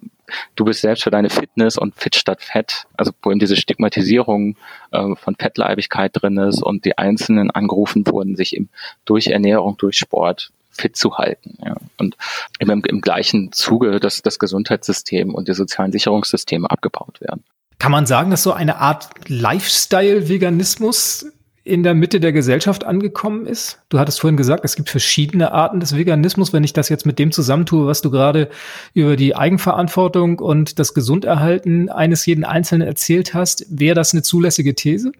[0.56, 4.56] du bist selbst für deine Fitness und fit statt Fett, also wo eben diese Stigmatisierung
[4.92, 8.68] äh, von Fettleibigkeit drin ist und die Einzelnen angerufen wurden, sich eben
[9.04, 11.58] durch Ernährung, durch Sport fit zu halten.
[11.64, 11.76] Ja.
[11.98, 12.16] Und
[12.58, 17.44] im, im gleichen Zuge, dass das Gesundheitssystem und die sozialen Sicherungssysteme abgebaut werden.
[17.78, 21.26] Kann man sagen, dass so eine Art Lifestyle-Veganismus
[21.66, 23.80] in der Mitte der Gesellschaft angekommen ist?
[23.88, 26.52] Du hattest vorhin gesagt, es gibt verschiedene Arten des Veganismus.
[26.52, 28.48] Wenn ich das jetzt mit dem zusammentue, was du gerade
[28.94, 34.74] über die Eigenverantwortung und das Gesunderhalten eines jeden Einzelnen erzählt hast, wäre das eine zulässige
[34.74, 35.12] These?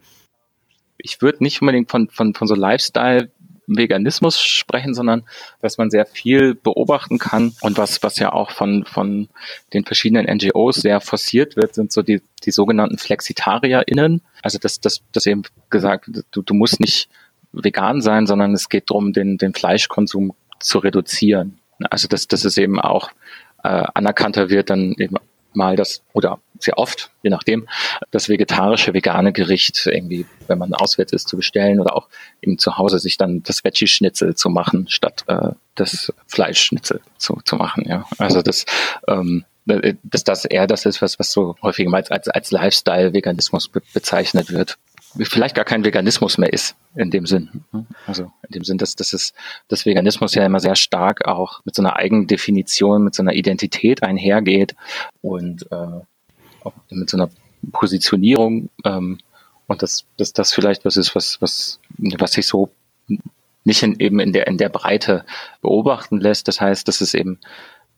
[0.99, 3.31] Ich würde nicht unbedingt von, von, von so Lifestyle
[3.67, 5.25] Veganismus sprechen, sondern
[5.61, 9.29] dass man sehr viel beobachten kann und was, was ja auch von, von
[9.73, 14.23] den verschiedenen NGOs sehr forciert wird, sind so die, die sogenannten FlexitarierInnen.
[14.43, 17.09] Also das, das, das eben gesagt, du, du musst nicht
[17.53, 21.59] vegan sein, sondern es geht darum, den, den Fleischkonsum zu reduzieren.
[21.91, 23.11] Also dass, dass es eben auch
[23.63, 25.17] äh, anerkannter wird, dann eben
[25.57, 27.69] mal das oder sehr oft, je nachdem,
[28.11, 32.09] das vegetarische, vegane Gericht irgendwie, wenn man auswärts ist, zu bestellen oder auch
[32.41, 37.57] eben zu Hause sich dann das Veggie-Schnitzel zu machen, statt äh, das Fleischschnitzel zu, zu
[37.57, 37.85] machen.
[37.87, 38.65] Ja, also das
[39.09, 39.45] ähm,
[40.05, 44.53] dass das eher das ist, was, was so häufig als, als, als Lifestyle-Veganismus be bezeichnet
[44.53, 44.79] wird
[45.25, 47.65] vielleicht gar kein Veganismus mehr ist in dem Sinn.
[48.07, 49.35] Also in dem Sinn, dass, dass, es,
[49.69, 54.03] dass Veganismus ja immer sehr stark auch mit so einer Eigendefinition, mit so einer Identität
[54.03, 54.75] einhergeht
[55.23, 56.01] und äh,
[56.65, 57.31] auch mit so einer
[57.73, 59.19] Positionierung ähm,
[59.67, 62.71] und dass, dass das vielleicht was ist, was, was, was sich so
[63.65, 65.25] nicht in, eben in der, in der Breite
[65.61, 66.47] beobachten lässt.
[66.49, 67.39] Das heißt, dass es eben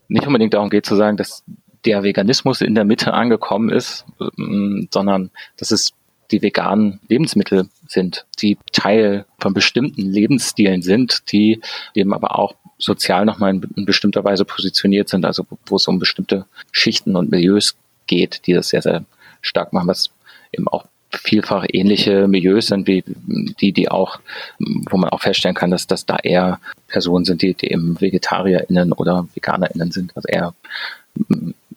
[0.09, 1.45] nicht unbedingt darum geht zu sagen, dass
[1.85, 4.07] der Veganismus in der Mitte angekommen ist,
[4.39, 5.93] ähm, sondern dass es
[6.31, 11.61] die veganen Lebensmittel sind, die Teil von bestimmten Lebensstilen sind, die
[11.95, 15.99] eben aber auch sozial nochmal in, in bestimmter Weise positioniert sind, also wo es um
[15.99, 19.05] bestimmte Schichten und Milieus geht, die das sehr, sehr
[19.41, 20.11] stark machen, was
[20.53, 24.21] eben auch vielfach ähnliche Milieus sind wie die, die auch,
[24.59, 28.93] wo man auch feststellen kann, dass das da eher Personen sind, die, die eben VegetarierInnen
[28.93, 30.55] oder VeganerInnen sind, also eher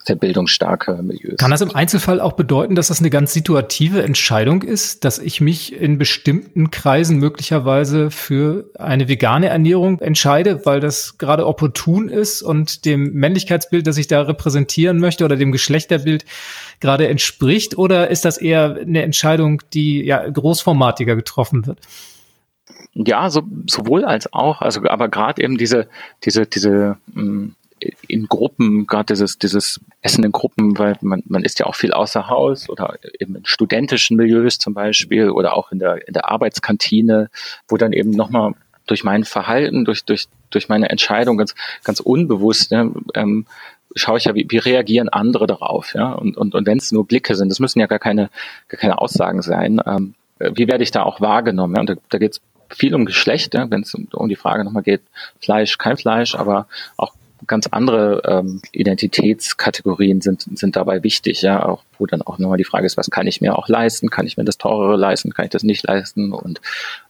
[0.05, 1.37] sehr bildungsstarke Milieus.
[1.37, 5.41] Kann das im Einzelfall auch bedeuten, dass das eine ganz situative Entscheidung ist, dass ich
[5.41, 12.41] mich in bestimmten Kreisen möglicherweise für eine vegane Ernährung entscheide, weil das gerade opportun ist
[12.41, 16.25] und dem Männlichkeitsbild, das ich da repräsentieren möchte oder dem Geschlechterbild
[16.79, 17.77] gerade entspricht?
[17.77, 21.79] Oder ist das eher eine Entscheidung, die ja großformatiger getroffen wird?
[22.93, 24.61] Ja, so, sowohl als auch.
[24.61, 25.87] Also, aber gerade eben diese,
[26.23, 27.55] diese, diese mh, mm,
[28.07, 31.93] in Gruppen, gerade dieses, dieses Essen in Gruppen, weil man, man ist ja auch viel
[31.93, 36.29] außer Haus oder eben in studentischen Milieus zum Beispiel oder auch in der, in der
[36.29, 37.29] Arbeitskantine,
[37.67, 38.53] wo dann eben nochmal
[38.87, 43.45] durch mein Verhalten, durch, durch, durch meine Entscheidung ganz, ganz unbewusst, ne, ähm,
[43.95, 47.05] schaue ich ja, wie, wie reagieren andere darauf, ja, und, und, und wenn es nur
[47.05, 48.29] Blicke sind, das müssen ja gar keine,
[48.67, 51.81] gar keine Aussagen sein, ähm, wie werde ich da auch wahrgenommen, ja?
[51.81, 54.63] und da, da geht es viel um Geschlecht, ja, wenn es um, um die Frage
[54.63, 55.01] nochmal geht,
[55.39, 56.67] Fleisch, kein Fleisch, aber
[56.97, 57.13] auch
[57.47, 62.63] ganz andere ähm, Identitätskategorien sind, sind dabei wichtig, ja, auch wo dann auch nochmal die
[62.63, 64.09] Frage ist, was kann ich mir auch leisten?
[64.09, 65.33] Kann ich mir das teurere leisten?
[65.33, 66.33] Kann ich das nicht leisten?
[66.33, 66.61] Und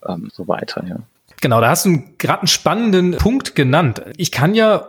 [0.07, 0.97] ähm, so weiter, ja.
[1.41, 4.03] Genau, da hast du gerade einen spannenden Punkt genannt.
[4.17, 4.87] Ich kann ja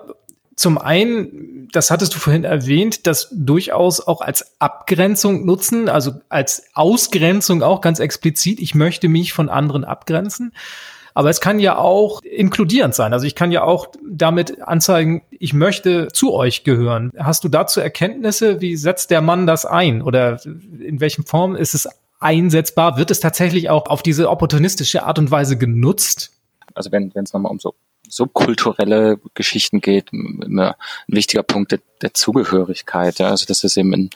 [0.55, 6.65] zum einen, das hattest du vorhin erwähnt, das durchaus auch als Abgrenzung nutzen, also als
[6.75, 8.61] Ausgrenzung auch ganz explizit.
[8.61, 10.53] Ich möchte mich von anderen abgrenzen.
[11.15, 13.13] Aber es kann ja auch inkludierend sein.
[13.13, 17.13] Also ich kann ja auch damit anzeigen, ich möchte zu euch gehören.
[17.19, 18.61] Hast du dazu Erkenntnisse?
[18.61, 20.03] Wie setzt der Mann das ein?
[20.03, 21.89] Oder in welchen Form ist es
[22.21, 22.97] einsetzbar?
[22.97, 26.33] Wird es tatsächlich auch auf diese opportunistische Art und Weise genutzt?
[26.75, 27.75] Also wenn es nochmal um so
[28.09, 30.77] subkulturelle Geschichten geht, immer
[31.09, 33.19] ein wichtiger Punkt der, der Zugehörigkeit.
[33.19, 33.31] Ja.
[33.31, 34.11] Also das ist eben in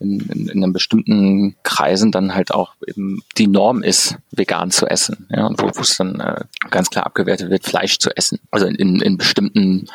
[0.00, 4.86] in, in, in einem bestimmten Kreisen dann halt auch eben die Norm ist, vegan zu
[4.86, 5.26] essen.
[5.30, 8.40] Ja, und wo es dann äh, ganz klar abgewertet wird, Fleisch zu essen.
[8.50, 9.86] Also in, in bestimmten,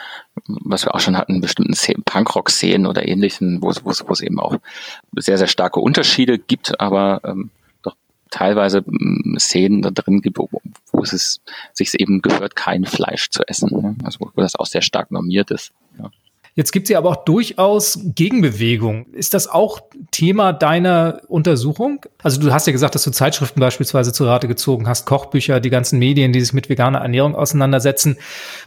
[0.45, 4.57] was wir auch schon hatten, in bestimmten Punkrock-Szenen oder ähnlichen, wo es eben auch
[5.15, 7.49] sehr, sehr starke Unterschiede gibt, aber ähm,
[7.81, 7.95] doch
[8.29, 10.49] teilweise ähm, Szenen da drin gibt, wo,
[10.91, 11.41] wo es
[11.73, 13.69] sich eben gehört, kein Fleisch zu essen.
[13.71, 13.95] Ne?
[14.03, 15.71] Also wo, wo das auch sehr stark normiert ist.
[15.97, 16.11] Ja.
[16.57, 19.07] Jetzt gibt es ja aber auch durchaus Gegenbewegung.
[19.11, 22.05] Ist das auch Thema deiner Untersuchung?
[22.23, 25.69] Also du hast ja gesagt, dass du Zeitschriften beispielsweise zu Rate gezogen hast, Kochbücher, die
[25.69, 28.15] ganzen Medien, die sich mit veganer Ernährung auseinandersetzen.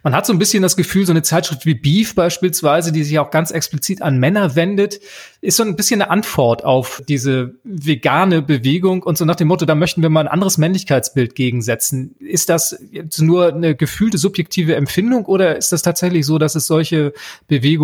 [0.02, 3.18] Man hat so ein bisschen das Gefühl, so eine Zeitschrift wie Beef beispielsweise, die sich
[3.18, 5.00] auch ganz explizit an Männer wendet,
[5.40, 9.64] ist so ein bisschen eine Antwort auf diese vegane Bewegung und so nach dem Motto,
[9.64, 12.16] da möchten wir mal ein anderes Männlichkeitsbild gegensetzen.
[12.18, 16.66] Ist das jetzt nur eine gefühlte subjektive Empfindung oder ist das tatsächlich so, dass es
[16.66, 17.14] solche
[17.46, 17.77] Bewegungen,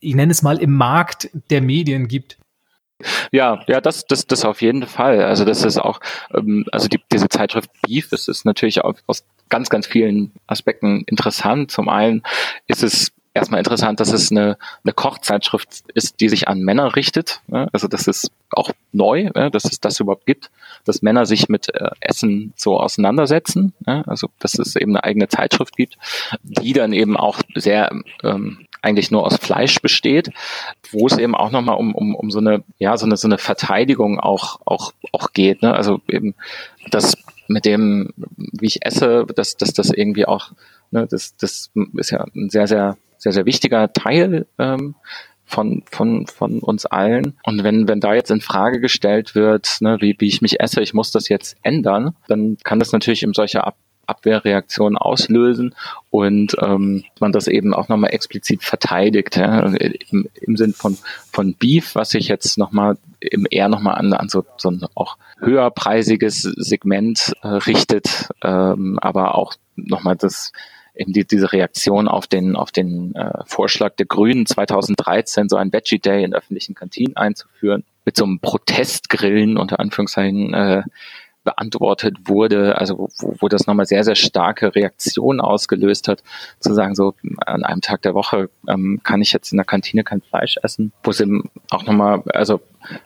[0.00, 2.38] ich nenne es mal, im Markt der Medien gibt?
[3.32, 5.22] Ja, ja, das, das, das auf jeden Fall.
[5.22, 6.00] Also das ist auch,
[6.32, 11.02] ähm, also die, diese Zeitschrift Beef, das ist natürlich auch aus ganz, ganz vielen Aspekten
[11.06, 11.70] interessant.
[11.70, 12.22] Zum einen
[12.66, 17.42] ist es erstmal interessant, dass es eine, eine Kochzeitschrift ist, die sich an Männer richtet.
[17.72, 20.50] Also das ist auch neu, dass es das überhaupt gibt,
[20.84, 23.74] dass Männer sich mit äh, Essen so auseinandersetzen.
[23.84, 25.98] Also dass es eben eine eigene Zeitschrift gibt,
[26.42, 27.90] die dann eben auch sehr
[28.22, 30.30] ähm, eigentlich nur aus Fleisch besteht,
[30.90, 33.38] wo es eben auch nochmal um, um, um so eine, ja, so eine, so eine
[33.38, 35.62] Verteidigung auch, auch, auch geht.
[35.62, 35.74] Ne?
[35.74, 36.34] Also eben
[36.90, 37.16] das
[37.48, 40.52] mit dem, wie ich esse, dass, dass das irgendwie auch,
[40.90, 44.94] ne, das, das ist ja ein sehr, sehr sehr, sehr wichtiger Teil ähm,
[45.44, 47.38] von, von, von uns allen.
[47.42, 50.80] Und wenn, wenn da jetzt in Frage gestellt wird, ne, wie, wie ich mich esse,
[50.82, 55.74] ich muss das jetzt ändern, dann kann das natürlich in solcher Ab Abwehrreaktionen auslösen
[56.10, 59.60] und ähm, man das eben auch nochmal explizit verteidigt, ja,
[60.10, 60.96] im, im Sinn von,
[61.32, 65.16] von Beef, was sich jetzt nochmal im eher nochmal an, an so, so ein auch
[65.40, 70.52] höherpreisiges Segment äh, richtet, ähm, aber auch nochmal das
[70.94, 75.72] eben die, diese Reaktion auf den, auf den äh, Vorschlag der Grünen 2013, so ein
[75.72, 80.82] Veggie Day in öffentlichen Kantinen einzuführen, mit so einem Protestgrillen unter Anführungszeichen äh,
[81.44, 86.22] beantwortet wurde, also wo, wo das nochmal sehr, sehr starke Reaktionen ausgelöst hat,
[86.58, 87.14] zu sagen, so
[87.44, 90.92] an einem Tag der Woche ähm, kann ich jetzt in der Kantine kein Fleisch essen,
[91.02, 92.60] wo es eben auch nochmal, also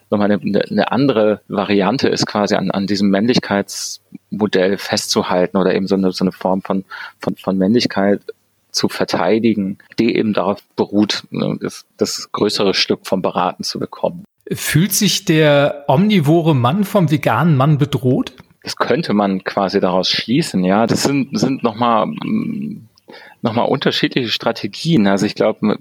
[0.09, 5.95] nochmal eine, eine andere Variante ist quasi an, an diesem Männlichkeitsmodell festzuhalten oder eben so
[5.95, 6.85] eine, so eine Form von,
[7.19, 8.21] von, von Männlichkeit
[8.71, 14.23] zu verteidigen, die eben darauf beruht, ne, das, das größere Stück vom Beraten zu bekommen.
[14.51, 18.33] Fühlt sich der omnivore Mann vom veganen Mann bedroht?
[18.63, 20.87] Das könnte man quasi daraus schließen, ja.
[20.87, 22.07] Das sind, sind nochmal
[23.41, 25.07] nochmal unterschiedliche Strategien.
[25.07, 25.77] Also ich glaube,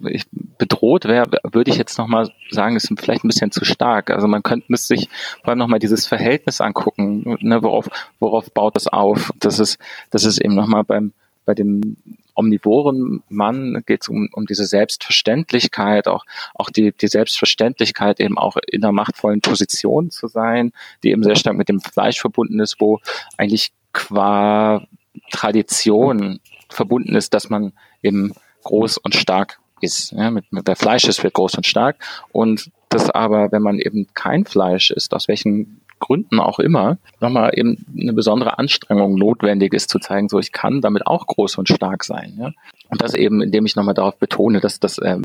[0.58, 4.10] bedroht wäre, würde ich jetzt nochmal sagen, ist vielleicht ein bisschen zu stark.
[4.10, 5.08] Also man könnte müsste sich
[5.42, 7.88] vor allem nochmal dieses Verhältnis angucken, ne, worauf,
[8.20, 9.32] worauf baut es auf?
[9.40, 9.78] Das ist,
[10.10, 11.12] das ist eben nochmal beim
[11.44, 11.96] bei dem
[12.39, 16.24] omnivoren Mann geht es um, um diese Selbstverständlichkeit, auch,
[16.55, 20.72] auch die, die Selbstverständlichkeit eben auch in einer machtvollen Position zu sein,
[21.03, 23.01] die eben sehr stark mit dem Fleisch verbunden ist, wo
[23.36, 24.86] eigentlich qua
[25.30, 27.72] Tradition verbunden ist, dass man
[28.03, 30.12] eben groß und stark ist.
[30.12, 31.97] Ja, mit, mit der Fleisch ist wird groß und stark.
[32.30, 37.53] Und das aber, wenn man eben kein Fleisch ist, aus welchen Gründen auch immer, nochmal
[37.55, 41.68] eben eine besondere Anstrengung notwendig ist, zu zeigen, so ich kann damit auch groß und
[41.68, 42.36] stark sein.
[42.38, 42.53] Ja?
[42.88, 45.24] Und das eben, indem ich nochmal darauf betone, dass das ähm,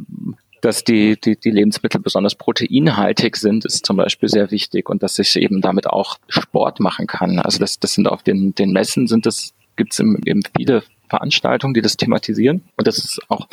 [0.64, 5.20] dass die, die, die Lebensmittel besonders proteinhaltig sind, ist zum Beispiel sehr wichtig und dass
[5.20, 7.40] ich eben damit auch Sport machen kann.
[7.40, 11.74] Also das, das sind auf den, den Messen sind das, gibt es eben viele Veranstaltungen,
[11.74, 12.64] die das thematisieren.
[12.78, 13.50] Und das ist auch,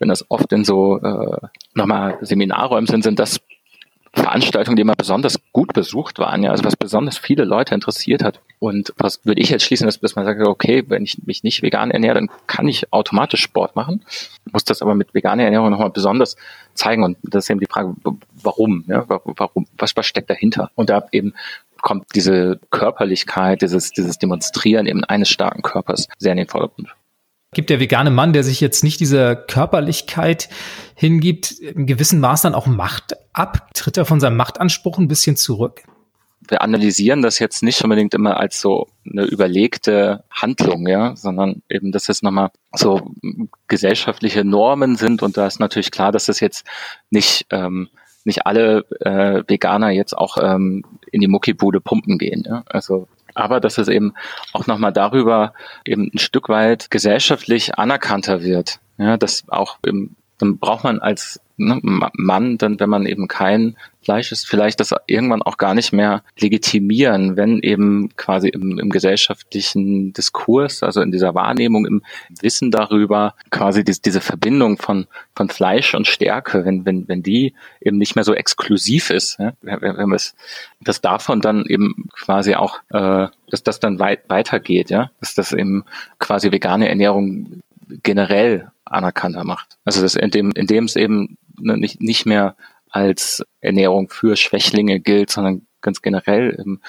[0.00, 3.40] wenn das oft in so äh, nochmal Seminarräumen sind, sind das
[4.12, 8.40] Veranstaltungen, die immer besonders gut besucht waren, ja, also was besonders viele Leute interessiert hat.
[8.58, 11.62] Und was würde ich jetzt schließen, dass, dass man sagt, okay, wenn ich mich nicht
[11.62, 14.04] vegan ernähre, dann kann ich automatisch Sport machen,
[14.52, 16.36] muss das aber mit veganer Ernährung nochmal besonders
[16.74, 17.04] zeigen.
[17.04, 17.94] Und das ist eben die Frage,
[18.42, 20.70] warum, ja, warum, was, was steckt dahinter?
[20.74, 21.34] Und da eben
[21.80, 26.94] kommt diese Körperlichkeit, dieses, dieses Demonstrieren eben eines starken Körpers sehr in den Vordergrund
[27.52, 30.48] gibt der vegane Mann, der sich jetzt nicht dieser Körperlichkeit
[30.94, 33.68] hingibt, in gewissem Maß dann auch Macht ab?
[33.74, 35.82] Tritt er von seinem Machtanspruch ein bisschen zurück?
[36.48, 41.92] Wir analysieren das jetzt nicht unbedingt immer als so eine überlegte Handlung, ja, sondern eben,
[41.92, 43.12] dass es nochmal so
[43.68, 46.66] gesellschaftliche Normen sind und da ist natürlich klar, dass das jetzt
[47.10, 47.88] nicht ähm,
[48.24, 52.44] nicht alle äh, Veganer jetzt auch ähm, in die Muckibude pumpen gehen.
[52.46, 52.62] Ja?
[52.66, 54.14] Also aber dass es eben
[54.52, 55.52] auch nochmal darüber
[55.84, 58.80] eben ein Stück weit gesellschaftlich anerkannter wird.
[58.98, 63.76] Ja, dass auch im, dann braucht man als ne, Mann, dann, wenn man eben kein
[64.02, 68.88] Fleisch ist, vielleicht das irgendwann auch gar nicht mehr legitimieren, wenn eben quasi im, im
[68.88, 72.02] gesellschaftlichen Diskurs, also in dieser Wahrnehmung, im
[72.40, 77.54] Wissen darüber, quasi die, diese Verbindung von, von Fleisch und Stärke, wenn, wenn, wenn die
[77.82, 80.34] eben nicht mehr so exklusiv ist, ja, wenn, wenn es,
[80.80, 85.52] dass davon dann eben quasi auch, äh, dass das dann weit, weitergeht, ja, dass das
[85.52, 85.84] eben
[86.18, 87.60] quasi vegane Ernährung
[88.02, 89.78] generell anerkannter macht.
[89.84, 92.56] Also das in dem, in dem es eben ne, nicht, nicht mehr
[92.90, 96.80] als Ernährung für Schwächlinge gilt, sondern ganz generell ähm,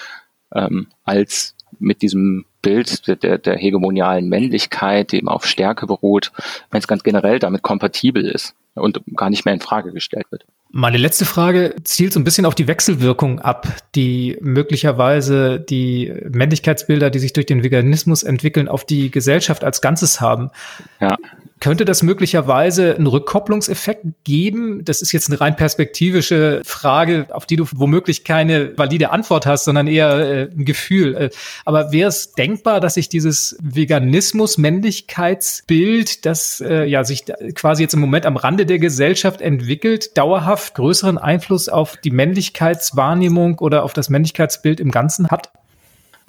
[0.54, 6.32] ähm, als mit diesem Bild der, der hegemonialen Männlichkeit, die eben auf Stärke beruht,
[6.70, 10.44] wenn es ganz generell damit kompatibel ist und gar nicht mehr in Frage gestellt wird.
[10.74, 17.10] Meine letzte Frage zielt so ein bisschen auf die Wechselwirkung ab, die möglicherweise die Männlichkeitsbilder,
[17.10, 20.50] die sich durch den Veganismus entwickeln, auf die Gesellschaft als Ganzes haben.
[20.98, 21.18] Ja.
[21.60, 24.82] Könnte das möglicherweise einen Rückkopplungseffekt geben?
[24.84, 29.66] Das ist jetzt eine rein perspektivische Frage, auf die du womöglich keine valide Antwort hast,
[29.66, 31.14] sondern eher äh, ein Gefühl.
[31.14, 31.30] Äh,
[31.64, 38.00] aber wäre es denkbar, dass sich dieses Veganismus-Männlichkeitsbild, das äh, ja sich quasi jetzt im
[38.00, 44.08] Moment am Rande der Gesellschaft entwickelt, dauerhaft größeren Einfluss auf die Männlichkeitswahrnehmung oder auf das
[44.08, 45.52] Männlichkeitsbild im Ganzen hat?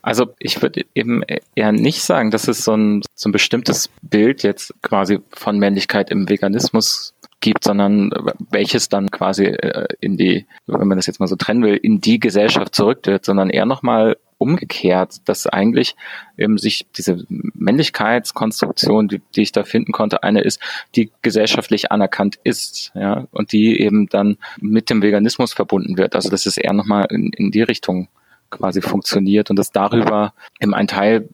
[0.02, 1.24] Also ich würde eben
[1.56, 6.12] eher nicht sagen, dass es so ein, so ein bestimmtes Bild jetzt quasi von Männlichkeit
[6.12, 8.12] im Veganismus gibt, sondern
[8.52, 12.02] welches dann quasi äh, in die, wenn man das jetzt mal so trennen will, in
[12.02, 15.96] die Gesellschaft zurücktritt, sondern eher nochmal umgekehrt, dass eigentlich
[16.38, 20.60] eben sich diese Männlichkeitskonstruktion, die, die ich da finden konnte, eine ist,
[20.96, 26.16] die gesellschaftlich anerkannt ist, ja, und die eben dann mit dem Veganismus verbunden wird.
[26.16, 28.10] Also das ist eher nochmal in, in die Richtung
[28.50, 31.28] quasi funktioniert und dass darüber eben ein Teil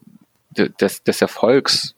[0.52, 1.96] des, des Erfolgs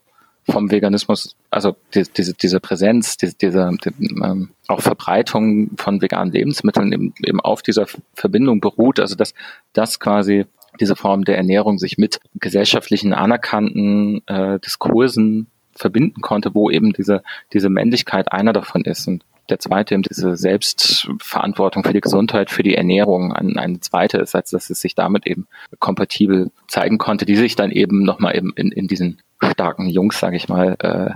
[0.49, 3.89] vom Veganismus, also die, diese, diese Präsenz, diese, diese die,
[4.24, 7.86] ähm, auch Verbreitung von veganen Lebensmitteln eben, eben auf dieser
[8.16, 9.34] Verbindung beruht, also dass
[9.74, 10.45] das quasi
[10.82, 17.23] diese Form der Ernährung sich mit gesellschaftlichen anerkannten äh, Diskursen verbinden konnte, wo eben diese,
[17.53, 19.07] diese Männlichkeit einer davon ist.
[19.07, 24.17] Und der zweite eben diese Selbstverantwortung für die Gesundheit, für die Ernährung ein, eine zweite
[24.17, 25.47] ist, als dass es sich damit eben
[25.79, 30.36] kompatibel zeigen konnte, die sich dann eben nochmal eben in, in diesen starken Jungs, sage
[30.36, 31.11] ich mal, äh,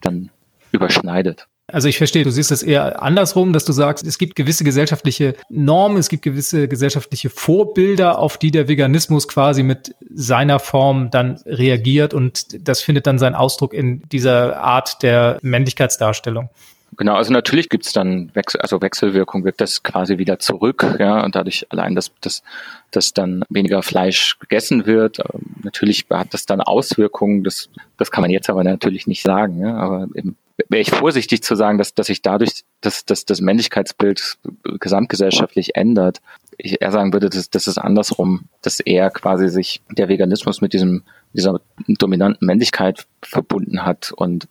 [0.00, 0.30] dann
[0.72, 1.46] überschneidet.
[1.72, 5.34] Also ich verstehe, du siehst es eher andersrum, dass du sagst, es gibt gewisse gesellschaftliche
[5.48, 11.40] Normen, es gibt gewisse gesellschaftliche Vorbilder, auf die der Veganismus quasi mit seiner Form dann
[11.46, 16.50] reagiert und das findet dann seinen Ausdruck in dieser Art der Männlichkeitsdarstellung.
[16.96, 21.36] Genau, also natürlich gibt's dann Wechsel, also Wechselwirkung, wirkt das quasi wieder zurück, ja, und
[21.36, 22.42] dadurch allein, dass, dass,
[22.90, 25.20] dass dann weniger Fleisch gegessen wird.
[25.20, 29.60] Ähm, natürlich hat das dann Auswirkungen, das, das kann man jetzt aber natürlich nicht sagen,
[29.60, 30.36] ja, aber eben
[30.68, 34.38] wäre ich vorsichtig zu sagen, dass, dass sich dadurch dass, dass das Männlichkeitsbild
[34.78, 36.20] gesamtgesellschaftlich ändert.
[36.56, 40.72] Ich eher sagen würde, dass, dass es andersrum, dass eher quasi sich der Veganismus mit
[40.72, 41.02] diesem,
[41.32, 44.48] dieser dominanten Männlichkeit verbunden hat und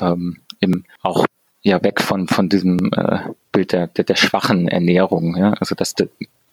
[0.00, 1.26] ähm, eben auch
[1.62, 3.20] ja weg von, von diesem äh,
[3.52, 5.94] Bild der, der, der schwachen Ernährung, ja, also dass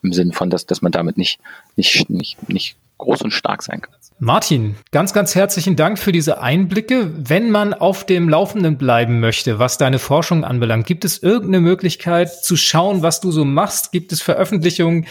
[0.03, 1.39] im Sinn von, dass, dass man damit nicht,
[1.75, 3.95] nicht, nicht, nicht groß und stark sein kann.
[4.21, 7.09] Martin, ganz, ganz herzlichen Dank für diese Einblicke.
[7.15, 12.43] Wenn man auf dem Laufenden bleiben möchte, was deine Forschung anbelangt, gibt es irgendeine Möglichkeit
[12.43, 13.93] zu schauen, was du so machst?
[13.93, 15.07] Gibt es Veröffentlichungen,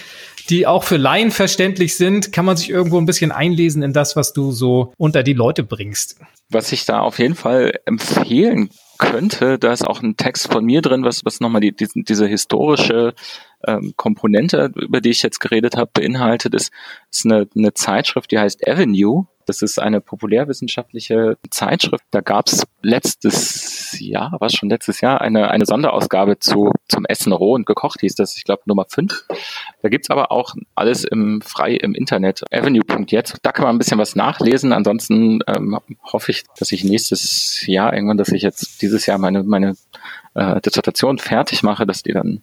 [0.51, 2.33] die auch für Laien verständlich sind?
[2.33, 5.63] Kann man sich irgendwo ein bisschen einlesen in das, was du so unter die Leute
[5.63, 6.21] bringst?
[6.51, 8.69] Was ich da auf jeden Fall empfehlen
[8.99, 12.27] könnte, da ist auch ein Text von mir drin, was, was nochmal die, die, diese
[12.27, 13.15] historische
[13.67, 16.73] ähm, Komponente, über die ich jetzt geredet habe, beinhaltet, ist,
[17.11, 19.27] ist eine, eine Zeitschrift, die heißt Avenue.
[19.47, 22.05] Das ist eine populärwissenschaftliche Zeitschrift.
[22.11, 27.33] Da gab es letztes Jahr, was schon letztes Jahr, eine, eine Sonderausgabe zu, zum Essen
[27.33, 29.25] roh und gekocht hieß das, ich glaube Nummer 5.
[29.81, 33.39] Da gibt's aber auch alles im frei im Internet, avenue.jetzt.
[33.43, 34.75] Da kann man ein bisschen was nachlesen.
[34.75, 39.45] Ansonsten ähm, hoffe ich, dass ich nächstes Jahr irgendwann, dass ich jetzt dieses Jahr meine,
[39.45, 39.77] meine
[40.35, 42.43] äh, Dissertation fertig mache, dass die dann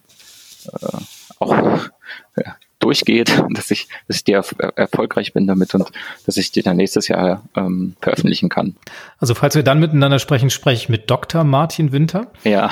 [0.66, 0.96] äh,
[1.38, 1.88] auch
[2.36, 4.42] ja, durchgeht, dass ich, dass ich dir
[4.76, 5.90] erfolgreich bin damit und
[6.24, 8.76] dass ich die dann nächstes Jahr ähm, veröffentlichen kann.
[9.18, 11.44] Also falls wir dann miteinander sprechen, spreche ich mit Dr.
[11.44, 12.32] Martin Winter.
[12.44, 12.70] Ja.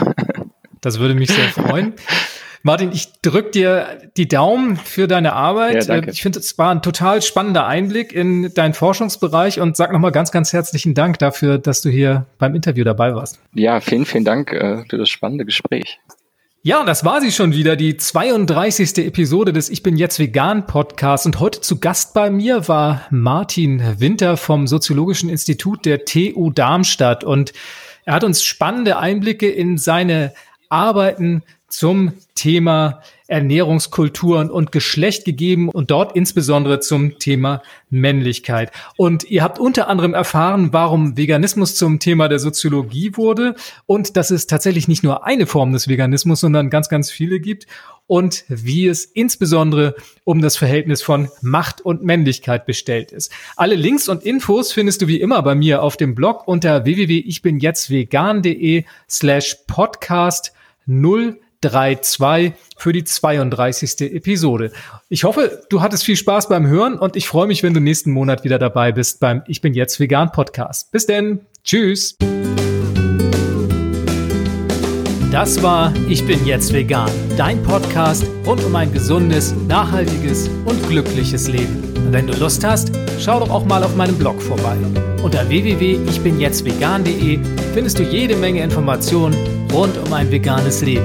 [0.80, 1.94] Das würde mich sehr freuen.
[2.66, 5.86] Martin, ich drück dir die Daumen für deine Arbeit.
[5.86, 6.02] Ja.
[6.08, 10.30] Ich finde, es war ein total spannender Einblick in deinen Forschungsbereich und sag nochmal ganz,
[10.30, 13.38] ganz herzlichen Dank dafür, dass du hier beim Interview dabei warst.
[13.52, 16.00] Ja, vielen, vielen Dank äh, für das spannende Gespräch.
[16.66, 18.96] Ja, das war sie schon wieder, die 32.
[19.06, 21.26] Episode des Ich bin jetzt vegan Podcast.
[21.26, 27.22] Und heute zu Gast bei mir war Martin Winter vom Soziologischen Institut der TU Darmstadt.
[27.22, 27.52] Und
[28.06, 30.32] er hat uns spannende Einblicke in seine
[30.70, 31.42] Arbeiten
[31.74, 38.70] zum Thema Ernährungskulturen und Geschlecht gegeben und dort insbesondere zum Thema Männlichkeit.
[38.96, 43.56] Und ihr habt unter anderem erfahren, warum Veganismus zum Thema der Soziologie wurde
[43.86, 47.66] und dass es tatsächlich nicht nur eine Form des Veganismus, sondern ganz, ganz viele gibt
[48.06, 53.32] und wie es insbesondere um das Verhältnis von Macht und Männlichkeit bestellt ist.
[53.56, 58.84] Alle Links und Infos findest du wie immer bei mir auf dem Blog unter www.ichbinjetztvegan.de
[59.08, 60.52] slash podcast
[60.86, 64.12] 0 3.2 für die 32.
[64.14, 64.72] Episode.
[65.08, 68.10] Ich hoffe, du hattest viel Spaß beim Hören und ich freue mich, wenn du nächsten
[68.10, 70.92] Monat wieder dabei bist beim Ich bin jetzt vegan Podcast.
[70.92, 71.40] Bis denn.
[71.64, 72.16] Tschüss.
[75.30, 81.48] Das war Ich bin jetzt vegan, dein Podcast rund um ein gesundes, nachhaltiges und glückliches
[81.48, 81.82] Leben.
[82.12, 84.76] Wenn du Lust hast, schau doch auch mal auf meinem Blog vorbei.
[85.24, 87.40] Unter www.ichbinjetztvegan.de
[87.72, 89.34] findest du jede Menge Informationen
[89.72, 91.04] rund um ein veganes Leben.